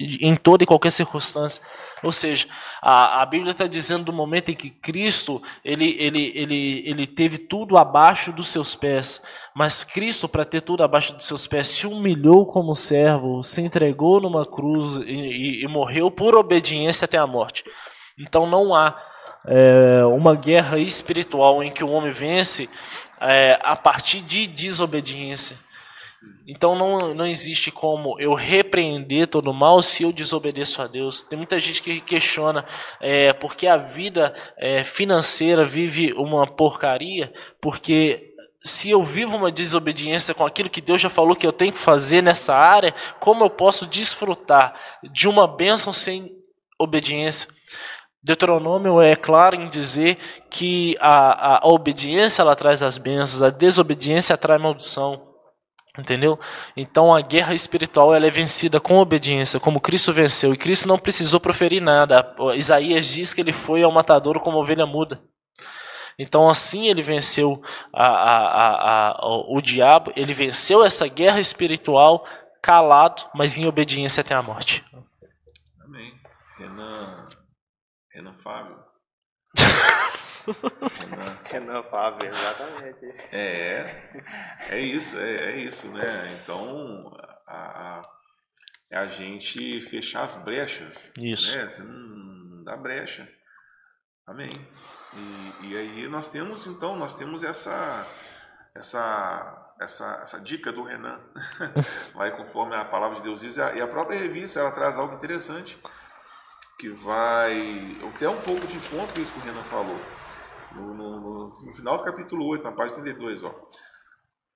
[0.00, 1.62] em toda e qualquer circunstância.
[2.02, 2.46] Ou seja,
[2.80, 7.38] a, a Bíblia está dizendo do momento em que Cristo ele, ele, ele, ele teve
[7.38, 9.22] tudo abaixo dos seus pés,
[9.54, 14.20] mas Cristo, para ter tudo abaixo dos seus pés, se humilhou como servo, se entregou
[14.20, 17.62] numa cruz e, e, e morreu por obediência até a morte.
[18.18, 18.96] Então não há
[19.46, 22.68] é, uma guerra espiritual em que o homem vence
[23.20, 25.56] é, a partir de desobediência.
[26.46, 31.22] Então não, não existe como eu repreender todo o mal se eu desobedeço a Deus.
[31.22, 32.64] Tem muita gente que questiona
[33.00, 40.34] é, porque a vida é, financeira vive uma porcaria, porque se eu vivo uma desobediência
[40.34, 43.50] com aquilo que Deus já falou que eu tenho que fazer nessa área, como eu
[43.50, 44.74] posso desfrutar
[45.10, 46.30] de uma bênção sem
[46.78, 47.48] obediência?
[48.22, 50.18] Deuteronômio é claro em dizer
[50.50, 55.29] que a, a, obediência ela traz as bênçãos, a desobediência atrai maldição.
[55.98, 56.38] Entendeu?
[56.76, 60.54] Então a guerra espiritual ela é vencida com obediência, como Cristo venceu.
[60.54, 62.34] E Cristo não precisou proferir nada.
[62.54, 65.20] Isaías diz que ele foi ao matador como ovelha muda.
[66.18, 67.60] Então assim ele venceu
[67.92, 72.24] a, a, a, o diabo, ele venceu essa guerra espiritual
[72.62, 74.84] calado, mas em obediência até a morte.
[78.12, 78.79] Renan Fábio.
[81.44, 81.82] Renan.
[81.84, 83.06] Fábio, exatamente.
[83.32, 83.90] É,
[84.68, 86.38] é isso, é, é isso, né?
[86.42, 87.16] Então,
[87.46, 88.02] a, a,
[88.90, 91.10] é a gente fechar as brechas.
[91.18, 91.56] Isso.
[91.56, 91.68] Né?
[91.68, 93.28] Você não, dá brecha.
[94.26, 94.50] Amém.
[95.14, 98.06] E, e aí nós temos, então, nós temos essa,
[98.74, 101.20] essa, essa, essa dica do Renan.
[102.14, 103.56] Vai conforme a palavra de Deus diz.
[103.56, 105.80] E a própria revista, ela traz algo interessante
[106.78, 110.00] que vai até um pouco de encontro com isso que o Renan falou.
[110.72, 113.54] No, no, no, final do capítulo 8, na página 32, ó.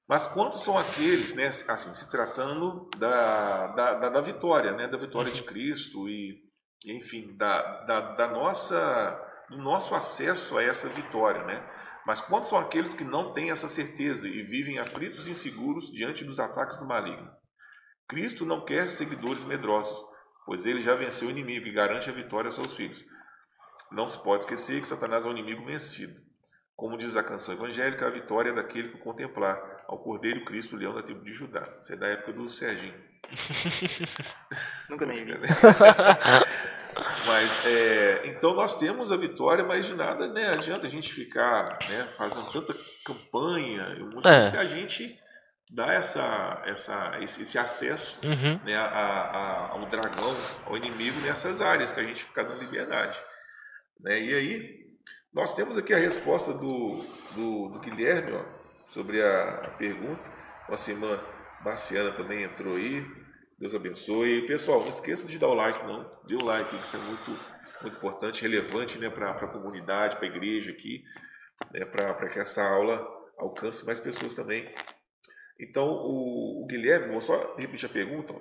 [0.08, 4.98] Mas quantos são aqueles, né, assim, se tratando da, da, da, da vitória, né, da
[4.98, 6.42] vitória de Cristo e,
[6.86, 11.66] enfim, da, da, da nossa, do nosso acesso a essa vitória, né?
[12.06, 16.22] Mas quantos são aqueles que não têm essa certeza e vivem aflitos e inseguros diante
[16.22, 17.30] dos ataques do maligno?
[18.06, 19.98] Cristo não quer seguidores medrosos,
[20.44, 23.02] pois ele já venceu o inimigo e garante a vitória aos seus filhos.
[23.90, 26.20] Não se pode esquecer que Satanás é um inimigo vencido.
[26.76, 30.94] Como diz a canção evangélica, a vitória é daquele que contemplar ao Cordeiro Cristo, leão
[30.94, 31.68] da tribo de Judá.
[31.80, 32.94] Isso é da época do Serginho.
[34.90, 35.32] Nunca nem vi.
[37.26, 41.64] Mas, é, então nós temos a vitória, mas de nada né, adianta a gente ficar
[41.88, 42.74] né, fazendo tanta
[43.04, 44.42] campanha, é.
[44.42, 45.18] se a gente
[45.70, 48.60] dá essa, essa, esse, esse acesso uhum.
[48.64, 53.18] né, a, a, ao dragão, ao inimigo nessas áreas que a gente fica dando liberdade.
[54.00, 54.20] Né?
[54.20, 54.84] E aí,
[55.32, 58.44] nós temos aqui a resposta do, do, do Guilherme ó,
[58.86, 60.22] sobre a, pergunta.
[60.68, 61.20] Nossa irmã
[61.64, 63.04] Marciana também entrou aí.
[63.58, 64.46] Deus abençoe.
[64.46, 66.08] Pessoal, não esqueça de dar o like, não.
[66.26, 67.30] Dê o like, isso é muito,
[67.82, 71.02] muito importante, relevante né, para a comunidade, para a igreja aqui,
[71.72, 73.04] né, para que essa aula
[73.36, 74.72] alcance mais pessoas também.
[75.58, 78.34] Então, o, o Guilherme, vou só repetir a pergunta.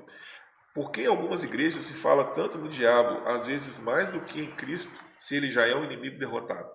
[0.74, 4.42] Por que em algumas igrejas se fala tanto no diabo, às vezes mais do que
[4.42, 4.94] em Cristo,
[5.24, 6.70] se ele já é um inimigo derrotado?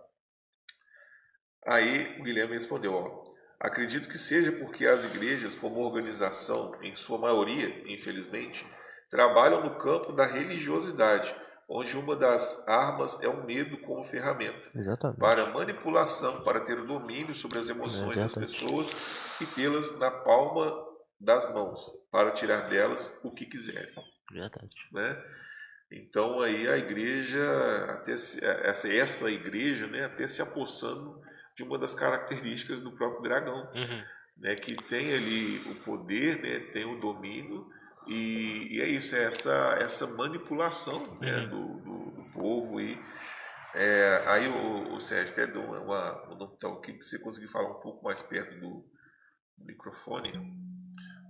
[1.66, 3.24] Aí o Guilherme respondeu: ó,
[3.60, 8.66] acredito que seja porque as igrejas, como organização, em sua maioria, infelizmente,
[9.10, 11.34] trabalham no campo da religiosidade
[11.68, 15.20] onde uma das armas é o medo como ferramenta Exatamente.
[15.20, 18.90] para manipulação, para ter o domínio sobre as emoções das pessoas
[19.38, 20.74] e tê-las na palma
[21.20, 23.92] das mãos, para tirar delas o que quiserem.
[24.32, 24.88] Verdade.
[24.90, 25.22] Né?
[25.90, 27.42] Então aí a igreja,
[27.90, 31.20] até se, essa, essa igreja, né, até se apossando
[31.56, 34.04] de uma das características do próprio dragão, uhum.
[34.36, 37.66] né, que tem ali o poder, né, tem o domínio
[38.06, 41.48] e, e, é isso, é essa, essa manipulação né, uhum.
[41.48, 42.80] do, do, do, povo.
[42.80, 42.98] E,
[43.74, 47.48] é, aí o, o Sérgio até deu uma, uma, um então, aqui para você conseguir
[47.48, 48.84] falar um pouco mais perto do,
[49.64, 50.32] microfone,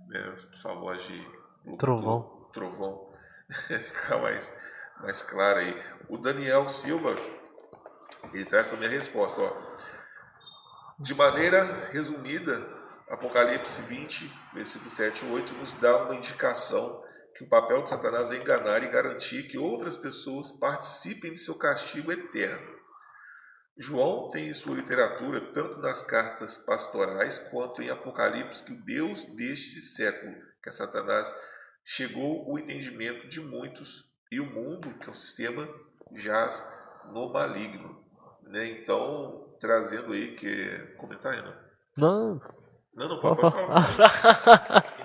[0.07, 1.25] né, sua voz de
[1.77, 3.08] trovão, trovão
[3.67, 4.55] ficar mais,
[4.99, 5.83] mais clara aí.
[6.07, 7.15] O Daniel Silva,
[8.33, 9.41] ele traz também a resposta.
[9.41, 9.77] Ó.
[10.99, 12.67] De maneira resumida,
[13.09, 17.03] Apocalipse 20, versículo 7 e 8 nos dá uma indicação
[17.35, 21.55] que o papel de Satanás é enganar e garantir que outras pessoas participem de seu
[21.55, 22.79] castigo eterno.
[23.77, 29.23] João tem em sua literatura, tanto nas cartas pastorais quanto em Apocalipse, que o Deus
[29.35, 31.33] deste século, que é Satanás,
[31.85, 35.67] chegou o entendimento de muitos e o mundo, que é o sistema,
[36.15, 36.67] jaz
[37.11, 38.03] no maligno.
[38.43, 38.67] Né?
[38.71, 40.95] Então, trazendo aí que.
[40.97, 41.53] Comentar aí, não?
[41.97, 42.41] Não.
[42.95, 44.85] Não, não pode, pode falar.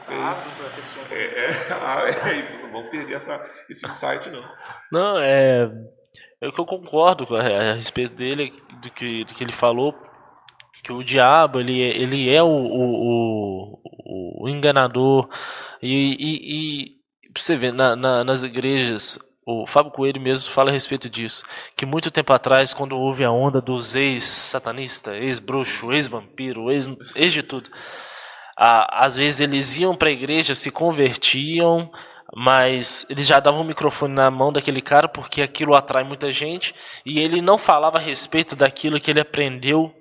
[1.10, 1.50] é, é,
[2.40, 4.42] é, vamos perder essa, esse insight, não.
[4.90, 5.70] Não, é.
[6.40, 8.52] É que eu concordo a, a, respeito dele,
[8.82, 9.94] do que, do que ele falou,
[10.82, 15.28] que o diabo ele, ele é o, o, o, o enganador.
[15.82, 16.94] E, e, e
[17.36, 21.44] você vê, na, na, nas igrejas, o Fábio Coelho mesmo fala a respeito disso,
[21.76, 27.42] que muito tempo atrás, quando houve a onda dos ex-satanista, ex-bruxo, ex-vampiro, ex, ex de
[27.42, 27.70] tudo,
[28.56, 31.90] a, às vezes eles iam para a igreja, se convertiam,
[32.34, 36.74] mas ele já dava um microfone na mão daquele cara porque aquilo atrai muita gente
[37.04, 39.94] e ele não falava a respeito daquilo que ele aprendeu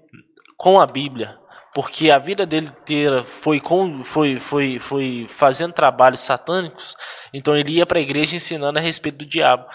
[0.58, 1.38] com a Bíblia,
[1.74, 6.95] porque a vida dele inteira foi com foi foi foi fazendo trabalhos satânicos,
[7.34, 9.66] então ele ia para a igreja ensinando a respeito do diabo.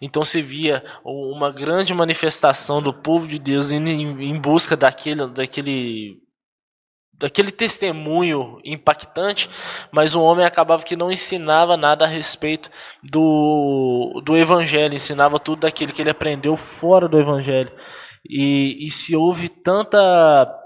[0.00, 6.26] Então se via uma grande manifestação do povo de Deus indo em busca daquele daquele
[7.18, 9.48] daquele testemunho impactante,
[9.90, 12.70] mas o homem acabava que não ensinava nada a respeito
[13.02, 17.72] do, do evangelho, ensinava tudo daquilo que ele aprendeu fora do evangelho.
[18.28, 20.62] E, e se houve tanta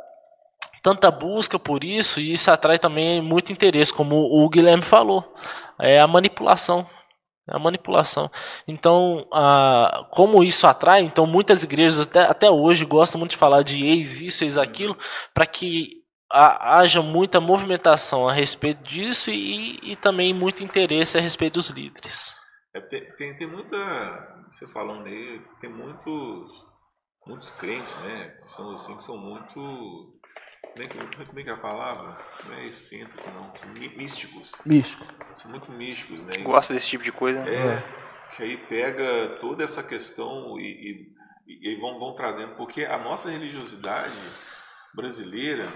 [0.82, 5.34] tanta busca por isso, e isso atrai também muito interesse, como o Guilherme falou,
[5.78, 6.88] é a manipulação.
[7.48, 8.30] É a manipulação.
[8.66, 13.62] Então, a, como isso atrai, então muitas igrejas até, até hoje gostam muito de falar
[13.62, 14.96] de ex isso, ex aquilo,
[15.34, 16.00] para que
[16.30, 22.36] haja muita movimentação a respeito disso e, e também muito interesse a respeito dos líderes.
[22.72, 23.76] É, tem, tem, muita,
[24.48, 26.64] você falando aí, tem muitos,
[27.26, 31.50] muitos crentes, né, que são assim, que são muito, como é que, como é, que
[31.50, 32.18] é a palavra?
[32.46, 34.52] Não é excêntrico, não, são místicos.
[34.64, 35.04] Místico.
[35.36, 36.38] São muito místicos, né.
[36.42, 37.40] Gosta desse tipo de coisa.
[37.48, 37.82] É, é,
[38.36, 41.12] que aí pega toda essa questão e,
[41.46, 44.18] e, e vão, vão trazendo, porque a nossa religiosidade
[44.94, 45.72] brasileira,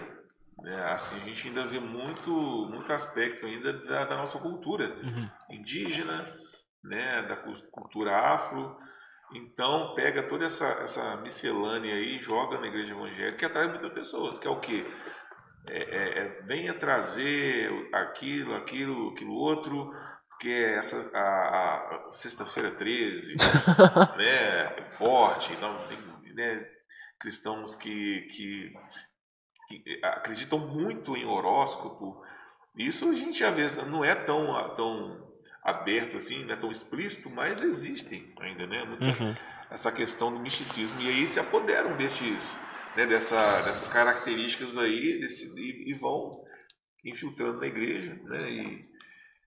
[0.65, 2.31] é, assim, a gente ainda vê muito,
[2.71, 5.29] muito aspecto ainda da, da nossa cultura uhum.
[5.51, 6.25] indígena,
[6.83, 8.77] né, da cultura afro.
[9.35, 13.93] Então, pega toda essa, essa miscelânea aí e joga na igreja evangélica que atrai muitas
[13.93, 14.87] pessoas, que é o quê?
[15.69, 19.91] É, é, é, venha trazer aquilo, aquilo, aquilo outro,
[20.29, 23.35] porque essa, a, a sexta-feira 13
[24.17, 25.99] né, é forte, não, tem,
[26.35, 26.67] né,
[27.19, 28.73] cristãos que, que
[29.69, 32.23] que acreditam muito em horóscopo,
[32.77, 35.24] isso a gente às vezes não é tão, tão
[35.65, 38.85] aberto assim, não é tão explícito, mas existem ainda, né?
[38.85, 39.35] Muita, uhum.
[39.71, 41.01] Essa questão do misticismo.
[41.01, 42.59] E aí se apoderam desses,
[42.95, 46.31] né, dessa, dessas características aí desse, e, e, vão
[47.05, 48.51] infiltrando na igreja, né?
[48.51, 48.83] E,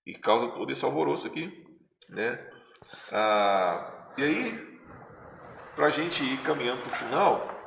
[0.06, 1.66] e causa todo esse alvoroço aqui,
[2.08, 2.44] né?
[3.12, 4.78] Ah, e aí,
[5.76, 7.58] para a gente ir caminhando para o final,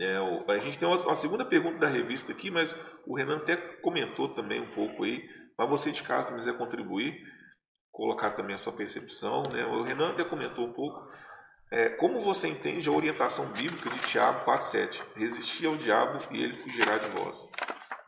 [0.00, 2.74] é, a gente tem uma, uma, segunda pergunta da revista aqui, mas
[3.06, 5.28] o Renan até comentou também um pouco aí.
[5.56, 7.22] Mas você de casa também quiser contribuir,
[7.94, 9.44] colocar também a sua percepção.
[9.44, 9.64] Né?
[9.64, 11.08] O Renan até comentou um pouco.
[11.70, 15.02] É, como você entende a orientação bíblica de Tiago 4,7?
[15.16, 17.48] Resistir ao diabo e ele fugirá de vós.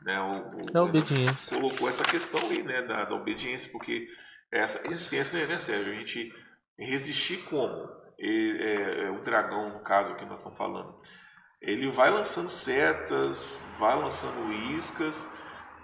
[0.03, 0.21] Né?
[0.21, 1.57] O, o da obediência.
[1.57, 2.83] Colocou essa questão aí né?
[2.83, 4.07] da, da obediência, porque
[4.53, 5.93] essa resistência, né, né Sérgio?
[5.93, 6.33] A gente
[6.79, 7.89] resistir como?
[8.19, 11.01] E, é, é, o dragão, no caso que nós estamos falando
[11.61, 13.45] ele vai lançando setas,
[13.79, 15.29] vai lançando iscas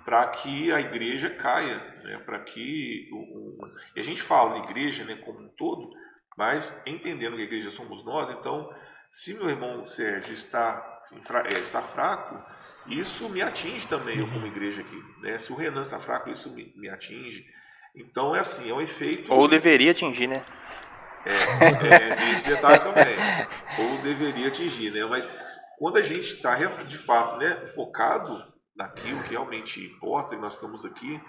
[0.05, 2.19] para que a igreja caia, né?
[2.19, 5.91] para que o, o, e a gente fala de igreja, né, como um todo,
[6.37, 8.73] mas entendendo que a igreja somos nós, então
[9.11, 10.89] se meu irmão Sérgio está
[11.45, 12.43] é, está fraco,
[12.87, 15.39] isso me atinge também eu como igreja aqui, né?
[15.39, 17.45] Se o Renan está fraco, isso me, me atinge.
[17.95, 19.33] Então é assim, é um efeito.
[19.33, 20.45] Ou deveria atingir, né?
[21.25, 23.15] É, é, esse detalhe também.
[23.79, 25.05] Ou deveria atingir, né?
[25.05, 25.31] Mas
[25.79, 28.43] quando a gente está de fato né, focado
[28.75, 31.21] naquilo que realmente importa e nós estamos aqui,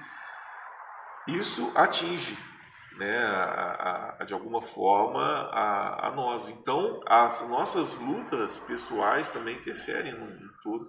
[1.27, 2.37] isso atinge
[2.97, 6.49] né, a, a, de alguma forma a, a, nós.
[6.49, 10.87] Então, as nossas lutas pessoais também interferem no, no todo.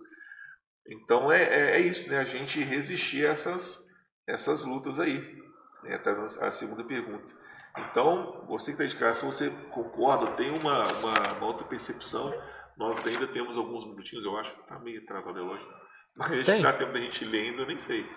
[0.86, 3.86] Então, é, é, é, isso, né, a gente resistir a essas,
[4.26, 5.42] essas lutas aí.
[5.86, 6.00] É
[6.40, 7.32] a segunda pergunta.
[7.76, 12.32] Então, você que está de casa, se você concorda, tem uma, uma, uma outra percepção,
[12.76, 15.66] Nós ainda temos alguns minutinhos, eu acho que está meio atrasado hoje.
[15.66, 15.83] Mas
[16.20, 18.08] acho que dá tempo da gente ler ainda, eu nem sei.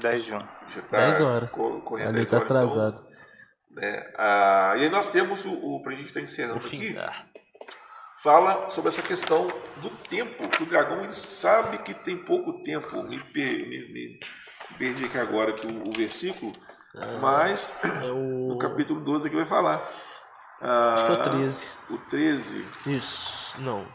[0.00, 0.38] 10 de 1.
[0.38, 1.52] Já tá 10 horas.
[1.52, 3.06] Correndo Ali 10 tá horas, então, atrasado.
[3.70, 4.12] né?
[4.16, 6.82] Ah, e aí nós temos o, o pra gente estar encerrando O fim.
[6.82, 7.24] aqui, Ah,
[8.22, 9.46] fala sobre essa questão
[9.82, 13.02] do tempo, que o dragão ele sabe que tem pouco tempo.
[13.02, 14.18] Me, per- me- me
[14.78, 16.52] perdi aqui agora aqui o, o versículo,
[17.20, 18.48] mas é o.
[18.48, 19.76] no capítulo 12 aqui vai falar.
[20.60, 21.68] Acho que é o Ah, 13.
[21.90, 22.64] O 13.
[22.86, 23.60] Isso.
[23.60, 23.86] Não.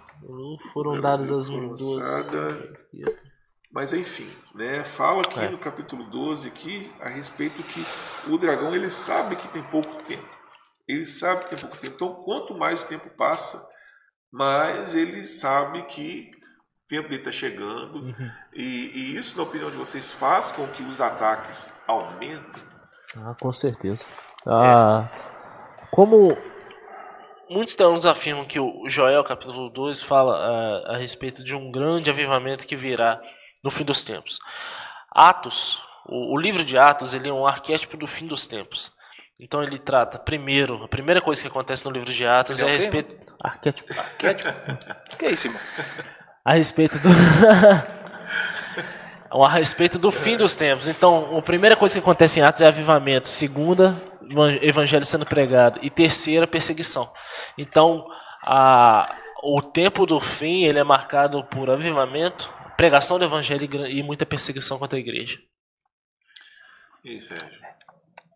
[0.72, 1.82] Foram dadas as duas.
[1.82, 2.86] lançadas.
[3.74, 5.50] Mas enfim, né, fala aqui É.
[5.50, 7.86] no capítulo 12 aqui a respeito que
[8.30, 10.28] o dragão ele sabe que tem pouco tempo.
[10.88, 11.96] Ele sabe que tem pouco tempo.
[11.96, 13.66] Então, quanto mais o tempo passa,
[14.32, 16.30] mais ele sabe que
[16.84, 18.00] o tempo dele está chegando.
[18.00, 18.32] Uhum.
[18.54, 22.64] E, e isso, na opinião de vocês, faz com que os ataques aumentem.
[23.16, 24.10] Ah, com certeza.
[24.46, 25.08] Ah,
[25.92, 26.38] como
[27.50, 32.10] Muitos teólogos afirmam que o Joel, capítulo 2, fala ah, a respeito de um grande
[32.10, 33.22] avivamento que virá
[33.64, 34.40] no fim dos tempos.
[35.14, 38.92] Atos, o, o livro de Atos, ele é um arquétipo do fim dos tempos.
[39.40, 42.70] Então ele trata, primeiro, a primeira coisa que acontece no livro de Atos é Ele
[42.70, 43.94] é a o respeito, arquétipo.
[45.18, 45.62] Que é isso, irmão?
[46.46, 47.10] A respeito do.
[49.44, 50.88] a respeito do fim dos tempos.
[50.88, 53.30] Então, a primeira coisa que acontece em Atos é avivamento.
[53.30, 54.00] Segunda,
[54.30, 55.80] evan- evangelho sendo pregado.
[55.82, 57.10] E terceira, perseguição.
[57.58, 58.06] Então,
[58.44, 59.10] a,
[59.44, 64.80] o tempo do fim ele é marcado por avivamento, pregação do evangelho e muita perseguição
[64.80, 65.38] contra a igreja.
[67.06, 67.62] E aí, Sérgio?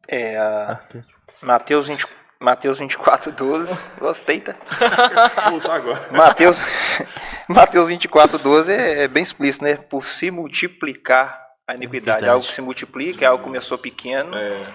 [0.08, 1.16] É, Arquétipo.
[1.42, 2.06] Mateus, 20,
[2.40, 3.90] Mateus 24, 12.
[3.98, 4.56] Gostei, tá?
[5.50, 6.10] Vou usar agora.
[6.12, 6.60] Mateus,
[7.50, 9.78] Mateus 24, 12 é, é bem explícito, né?
[9.78, 11.96] Por se multiplicar a iniquidade.
[11.96, 12.30] Iniquidade.
[12.30, 14.36] Algo que se multiplica, é algo que começou pequeno.
[14.36, 14.68] É,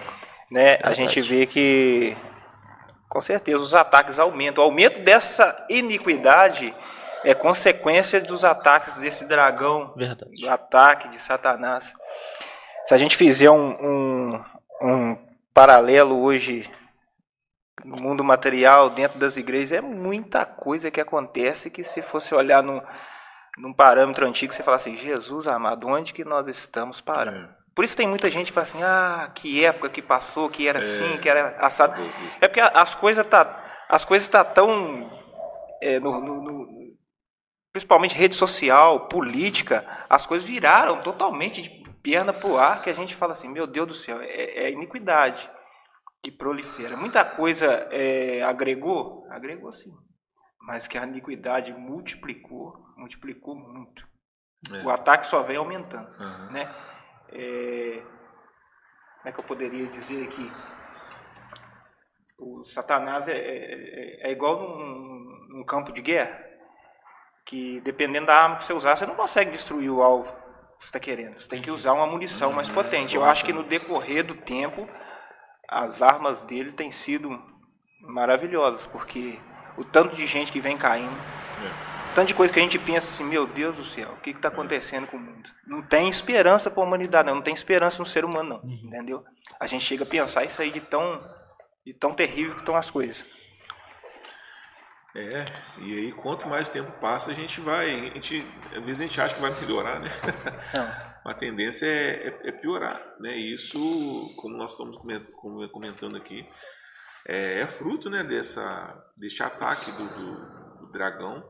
[0.51, 0.79] né?
[0.83, 2.17] A gente vê que,
[3.07, 4.65] com certeza, os ataques aumentam.
[4.65, 6.75] O aumento dessa iniquidade
[7.23, 10.31] é consequência dos ataques desse dragão, Verdade.
[10.39, 11.93] do ataque de Satanás.
[12.85, 14.43] Se a gente fizer um, um,
[14.81, 15.17] um
[15.53, 16.69] paralelo hoje
[17.83, 22.61] no mundo material, dentro das igrejas, é muita coisa que acontece que se fosse olhar
[22.61, 22.81] num,
[23.57, 27.49] num parâmetro antigo, você fala assim, Jesus amado, onde que nós estamos parando?
[27.73, 30.79] Por isso tem muita gente que fala assim, ah, que época que passou, que era
[30.79, 31.95] assim, que era assado.
[32.41, 35.09] É porque as coisas tá, as coisas tá tão
[35.81, 36.80] é, no- no- no-
[37.71, 41.69] principalmente rede social, política, as coisas viraram totalmente de
[42.01, 44.25] perna pro ar que a gente fala assim, meu Deus do céu, é,
[44.65, 45.49] é iniquidade
[46.23, 46.97] que prolifera.
[46.97, 49.91] Muita coisa é, agregou, agregou sim,
[50.59, 54.07] mas que a iniquidade multiplicou, multiplicou muito.
[54.73, 54.83] É.
[54.83, 56.51] O ataque só vem aumentando, Uhum.
[56.51, 56.75] né?
[57.33, 58.01] É,
[59.17, 60.51] como é que eu poderia dizer aqui?
[62.37, 66.43] O Satanás é, é- é igual num, num campo de guerra,
[67.45, 70.31] que dependendo da arma que você usar, você não consegue destruir o alvo
[70.77, 71.39] que você está querendo.
[71.39, 73.15] Você tem que usar uma munição mais potente.
[73.15, 74.87] Eu acho que no decorrer do tempo,
[75.67, 77.41] as armas dele têm sido
[78.01, 79.39] maravilhosas, porque
[79.77, 81.15] o tanto de gente que vem caindo,
[82.13, 84.49] tanto de coisa que a gente pensa assim, meu Deus do céu, o que está
[84.49, 85.49] acontecendo com o mundo?
[85.65, 89.23] Não tem esperança para a humanidade, não, não tem esperança no ser humano, não, entendeu?
[89.59, 91.23] A gente chega a pensar isso aí de tão,
[91.85, 93.23] de tão terrível que estão as coisas.
[95.13, 95.45] É,
[95.79, 97.89] e aí quanto mais tempo passa, a gente vai.
[98.11, 100.09] A gente, às vezes a gente acha que vai melhorar, né?
[100.73, 101.11] Não.
[101.23, 103.37] A tendência é, é- é piorar, né?
[103.37, 103.77] E isso,
[104.37, 106.43] como nós estamos comen- com- comentando aqui,
[107.27, 111.47] é, é fruto né, dessa, desse ataque do, do- do dragão.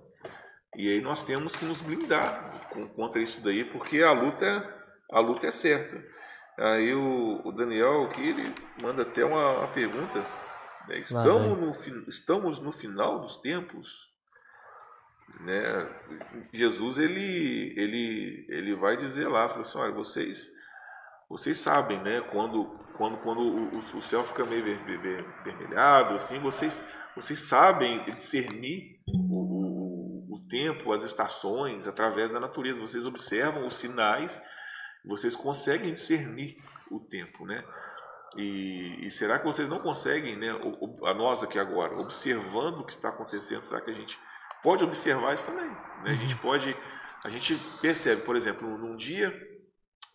[0.76, 4.76] E aí nós temos que nos blindar com- contra isso daí, porque a luta,
[5.10, 6.04] a luta é certa.
[6.60, 10.22] Aí o, o Daniel aqui, ele manda até uma, uma pergunta.
[10.88, 11.00] Né?
[11.00, 14.10] Estamos, no, fin- estamos no final dos tempos?
[15.40, 15.90] né,
[16.54, 20.52] Jesus ele ele ele vai dizer lá, fala assim, olha, vocês
[21.30, 22.66] vocês sabem, né, quando
[22.98, 26.84] quando quando o, o- o céu fica meio ver- ver- ver- vermelhado, assim, vocês
[27.16, 32.80] vocês sabem discernir o, o, o tempo, as estações através da natureza.
[32.80, 34.42] Vocês observam os sinais,
[35.06, 36.58] vocês conseguem discernir
[36.90, 37.62] o tempo, né?
[38.38, 40.50] E, e será que vocês não conseguem, né,
[41.06, 44.18] a nós aqui agora, observando o que está acontecendo, será que a gente
[44.64, 45.70] pode observar isso também?
[46.04, 46.12] né?
[46.12, 46.76] A gente pode,
[47.26, 49.34] a gente percebe, por exemplo, num dia,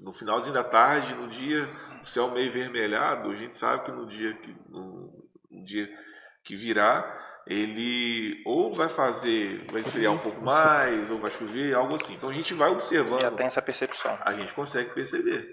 [0.00, 1.68] no finalzinho da tarde, no dia,
[2.02, 5.88] o céu meio vermelhado, a gente sabe que no dia que, no, no dia
[6.44, 11.94] que virá, ele ou vai fazer, vai esfriar um pouco mais, ou vai chover, algo
[11.94, 12.14] assim.
[12.14, 14.18] Então a gente vai observando Já tem essa percepção.
[14.20, 15.48] a gente consegue perceber.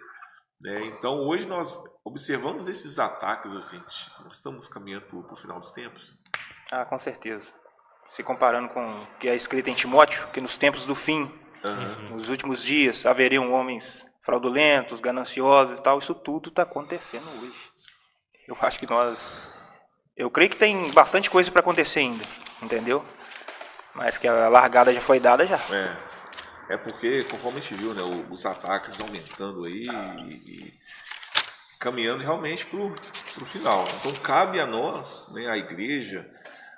[0.60, 0.86] Né?
[0.86, 3.80] Então hoje nós observamos esses ataques assim,
[4.24, 6.18] nós estamos caminhando para o final dos tempos.
[6.72, 7.52] Ah, com certeza.
[8.10, 11.32] se comparando com o que é escrito em Timóteo, que nos tempos do fim,
[11.64, 12.16] uhum.
[12.16, 17.72] nos últimos dias, haveriam homens fraudulentos, gananciosos e tal, isso tudo está acontecendo hoje.
[18.48, 19.34] Eu acho que nós.
[20.16, 22.24] Eu creio que tem bastante coisa para acontecer ainda,
[22.62, 23.04] entendeu?
[23.96, 25.58] Mas que a largada já foi dada já.
[25.72, 30.74] É, é porque, conforme a gente viu, né, os ataques aumentando aí e, e
[31.84, 33.84] caminhando realmente para o final.
[34.00, 36.26] Então cabe a nós, né, a igreja,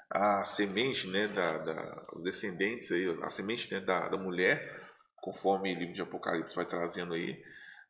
[0.10, 4.84] a semente né, da, da, os descendentes, aí, a semente né, da, da mulher,
[5.22, 7.39] conforme o livro de Apocalipse vai trazendo aí,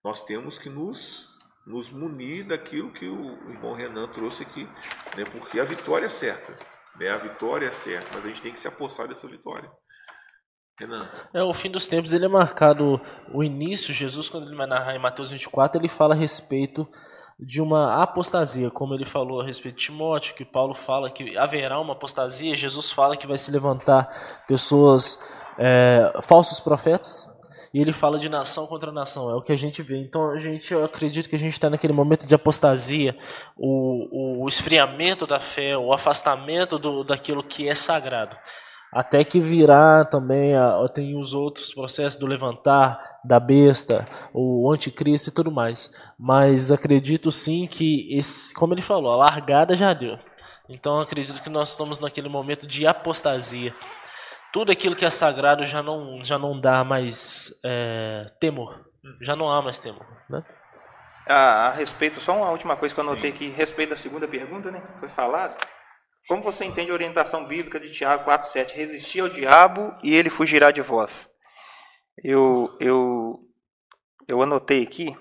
[0.03, 1.29] nós temos que nos,
[1.65, 4.65] nos munir daquilo que o irmão Renan trouxe aqui,
[5.15, 6.53] né, porque a vitória é certa.
[6.99, 9.71] Né, a vitória é certa, mas a gente tem que se apossar dessa vitória.
[11.33, 12.99] É, o fim dos tempos ele é marcado,
[13.33, 16.87] o início, Jesus, quando ele vai narrar em Mateus 24, ele fala a respeito
[17.39, 21.79] de uma apostasia, como ele falou a respeito de Timóteo, que Paulo fala que haverá
[21.79, 24.09] uma apostasia, Jesus fala que vai se levantar
[24.47, 25.19] pessoas,
[25.57, 27.29] é, falsos profetas,
[27.73, 29.97] e ele fala de nação contra nação, é o que a gente vê.
[29.97, 33.17] Então a gente eu acredito que a gente está naquele momento de apostasia,
[33.57, 38.37] o, o, esfriamento da fé, o afastamento do, daquilo que é sagrado.
[38.95, 40.53] Até que virá também,
[40.93, 45.93] tem os outros processos do levantar, da besta, o anticristo e tudo mais.
[46.17, 50.17] Mas acredito sim que, esse, como ele falou, a largada já deu.
[50.69, 53.75] Então acredito que nós estamos naquele momento de apostasia.
[54.53, 58.79] Tudo aquilo que é sagrado já não, já não dá mais é, temor.
[59.21, 60.07] Já não há mais temor.
[60.29, 60.41] Né?
[61.27, 64.25] A, a, respeito, só uma última coisa que eu anotei aqui, a respeito da segunda
[64.25, 64.81] pergunta, né?
[65.01, 65.57] Foi falado.
[66.27, 68.71] Como você entende a orientação bíblica de Tiago 4,7?
[68.73, 71.29] Resistir ao diabo e ele fugirá de vós.
[72.23, 73.39] Eu, eu,
[74.27, 75.15] eu anotei aqui,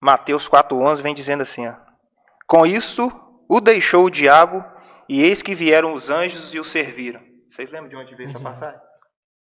[0.00, 1.74] Mateus 4,11 vem dizendo assim: ó,
[2.48, 3.12] Com isto
[3.48, 4.64] o deixou o diabo,
[5.08, 7.20] e eis que vieram os anjos e o serviram.
[7.48, 8.80] Vocês lembram de onde veio essa passagem?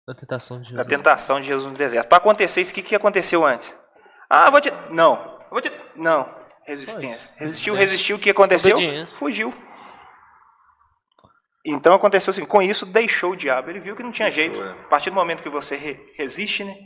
[0.07, 0.87] Da tentação de Jesus.
[0.87, 2.09] Da tentação de Jesus no deserto.
[2.09, 3.77] Para acontecer isso, o que, que aconteceu antes?
[4.31, 4.73] Ah, vou te.
[4.91, 5.41] Não.
[5.51, 5.71] Vou te...
[5.97, 6.33] Não.
[6.65, 7.31] Resistência.
[7.37, 8.17] Resistiu, resistiu.
[8.17, 8.77] O que aconteceu?
[9.09, 9.53] Fugiu.
[11.67, 13.71] Então aconteceu assim, com isso deixou o diabo.
[13.71, 14.63] Ele viu que não tinha deixou, jeito.
[14.63, 14.71] É.
[14.85, 16.77] A partir do momento que você re resiste, né?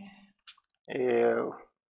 [0.89, 1.35] É,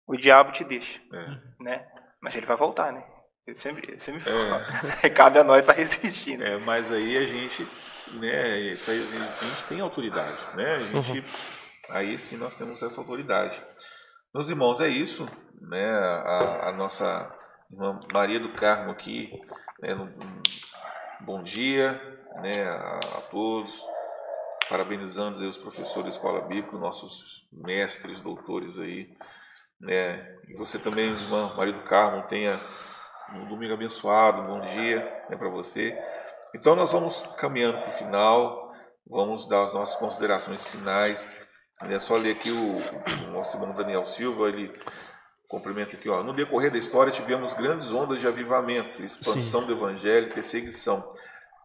[0.07, 1.63] o diabo te deixa, é.
[1.63, 1.87] né?
[2.21, 3.03] Mas ele vai voltar, né?
[3.45, 4.65] Ele sempre, ele sempre fala.
[5.03, 5.09] É.
[5.11, 6.37] Cabe a nós para resistir.
[6.37, 6.53] Né?
[6.53, 7.67] É, mas aí a gente,
[8.13, 8.73] né?
[8.73, 10.75] A gente tem autoridade, né?
[10.75, 11.25] A gente, uhum.
[11.89, 13.61] aí sim nós temos essa autoridade.
[14.33, 15.27] Meus irmãos, é isso,
[15.61, 15.91] né?
[15.91, 17.31] A, a nossa
[17.71, 19.31] irmã Maria do Carmo aqui,
[19.79, 19.95] né?
[21.21, 21.99] Bom dia,
[22.41, 23.85] né, a, a todos,
[24.69, 29.15] parabenizando os professores da Escola Bíblica, nossos mestres, doutores aí,
[29.79, 32.61] né, e você também, irmã Maria do Carmo, tenha
[33.33, 34.99] um domingo abençoado, um bom dia
[35.29, 35.97] né, para você.
[36.53, 38.73] Então nós vamos caminhando para o final,
[39.07, 41.27] vamos dar as nossas considerações finais.
[41.81, 42.77] É só ler aqui o,
[43.27, 44.73] o nosso irmão Daniel Silva, ele
[45.55, 46.21] cumprimenta aqui, ó.
[46.21, 49.67] No decorrer da história tivemos grandes ondas de avivamento, expansão Sim.
[49.67, 51.13] do evangelho, perseguição.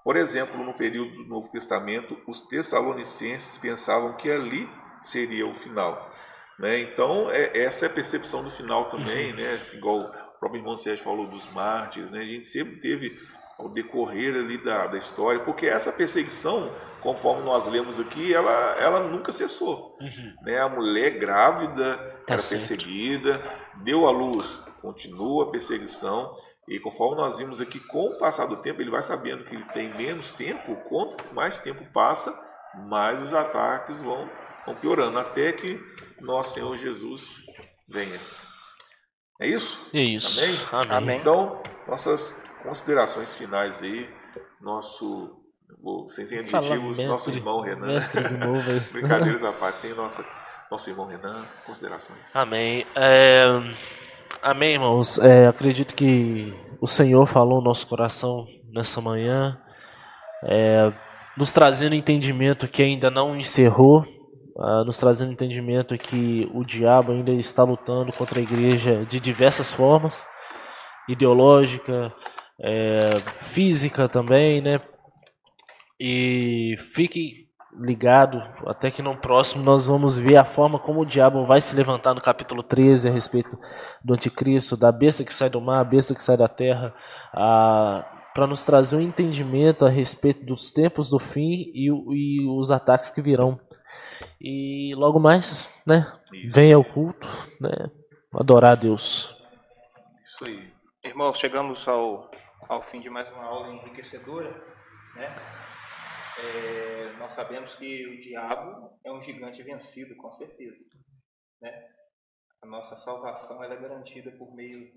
[0.04, 4.68] Por exemplo, no período do Novo Testamento, os tessalonicenses pensavam que ali
[5.02, 6.10] seria o final.
[6.58, 6.78] Né?
[6.80, 9.58] Então, é, essa é a percepção do final também, né?
[9.74, 12.20] igual o próprio irmão Sérgio falou dos mártires, né?
[12.20, 13.18] a gente sempre teve
[13.58, 16.72] ao decorrer ali da, da história, porque essa perseguição,
[17.02, 19.98] conforme nós lemos aqui, ela, ela nunca cessou.
[20.00, 20.34] Uhum.
[20.42, 20.60] Né?
[20.60, 22.68] A mulher grávida tá era certo.
[22.68, 23.42] perseguida,
[23.82, 26.34] deu à luz, continua a perseguição,
[26.68, 29.64] e conforme nós vimos aqui, com o passar do tempo, ele vai sabendo que ele
[29.66, 32.32] tem menos tempo, quanto mais tempo passa,
[32.88, 34.30] mais os ataques vão,
[34.64, 35.80] vão piorando, até que
[36.20, 37.42] nosso Senhor Jesus
[37.88, 38.20] venha.
[39.40, 39.88] É isso?
[39.92, 40.38] É isso.
[40.72, 40.90] Amém?
[40.90, 41.18] Amém.
[41.18, 44.08] Então, nossas considerações finais aí,
[44.60, 45.42] nosso,
[46.06, 47.86] sem ser adjetivos, mestre, nosso irmão Renan.
[47.86, 48.62] Mestre de novo
[48.92, 50.24] Brincadeiras à parte, sem nossa,
[50.70, 52.34] nosso irmão Renan, considerações.
[52.34, 52.86] Amém.
[52.94, 53.44] É...
[54.42, 55.18] Amém, irmãos.
[55.18, 59.60] É, acredito que o Senhor falou no nosso coração nessa manhã,
[60.44, 60.90] é,
[61.36, 64.00] nos trazendo entendimento que ainda não encerrou,
[64.56, 69.70] uh, nos trazendo entendimento que o diabo ainda está lutando contra a igreja de diversas
[69.70, 70.26] formas,
[71.08, 72.14] ideológica,
[72.62, 74.78] é, física também, né?
[75.98, 81.44] E fique ligado, até que no próximo nós vamos ver a forma como o diabo
[81.44, 83.58] vai se levantar no capítulo 13 a respeito
[84.02, 86.94] do anticristo, da besta que sai do mar, a besta que sai da terra,
[87.32, 93.10] para nos trazer um entendimento a respeito dos tempos do fim e, e os ataques
[93.10, 93.60] que virão.
[94.40, 96.54] E logo mais, né, Isso.
[96.54, 97.28] venha ao culto,
[97.60, 97.90] né,
[98.34, 99.36] adorar a Deus.
[100.24, 100.68] Isso aí.
[101.04, 102.30] Irmãos, chegamos ao,
[102.68, 104.50] ao fim de mais uma aula enriquecedora,
[105.14, 105.34] né?
[106.42, 110.84] É, nós sabemos que o diabo é um gigante vencido, com certeza.
[111.60, 111.92] Né?
[112.62, 114.92] A nossa salvação é garantida por meio,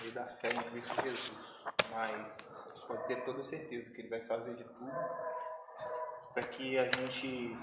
[0.00, 1.64] meio da fé em Cristo Jesus.
[1.90, 2.36] Mas
[2.86, 4.92] pode ter toda certeza que ele vai fazer de tudo
[6.34, 7.56] para que a gente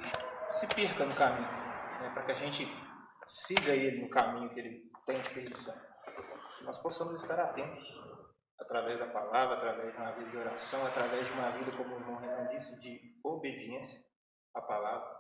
[0.49, 1.51] se perca no caminho,
[2.01, 2.09] né?
[2.13, 2.65] para que a gente
[3.27, 5.75] siga ele no caminho que ele tem de perdição.
[6.63, 7.83] Nós possamos estar atentos
[8.61, 11.99] através da palavra, através de uma vida de oração, através de uma vida, como o
[11.99, 13.99] irmão Renan disse, de obediência
[14.53, 15.19] à palavra,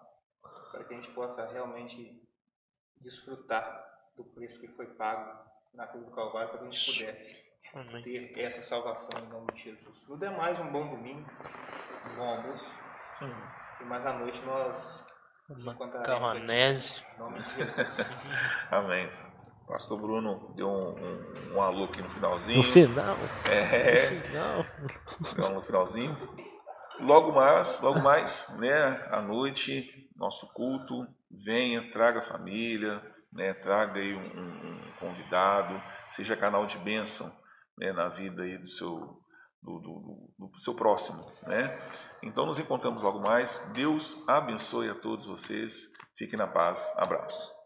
[0.71, 2.21] para que a gente possa realmente
[2.97, 7.51] desfrutar do preço que foi pago na cruz do Calvário, para que a gente pudesse
[7.73, 8.03] Amém.
[8.03, 10.07] ter essa salvação em nome de Jesus.
[10.07, 11.27] No demais, um bom domingo,
[12.11, 12.75] um bom almoço.
[13.21, 13.61] Hum.
[13.79, 15.07] E mais à noite nós
[15.49, 18.13] nos encontraremos Em nome de Jesus.
[18.69, 19.09] Amém.
[19.71, 22.57] Pastor Bruno deu um, um, um, alô aqui no finalzinho.
[22.57, 23.15] No final?
[23.49, 24.09] É.
[25.17, 25.53] No final.
[25.53, 26.17] No finalzinho.
[26.99, 33.01] Logo mais, logo mais, né, à noite, nosso culto, venha, traga a família,
[33.31, 37.33] né, traga aí um, um convidado, seja canal de bênção
[37.77, 39.21] né, na vida aí do seu,
[39.63, 41.31] do, do, do, seu próximo.
[41.43, 41.79] Né?
[42.21, 43.71] Então nos encontramos logo mais.
[43.73, 45.89] Deus abençoe a todos vocês.
[46.17, 46.93] Fiquem na paz.
[46.97, 47.60] Abraço.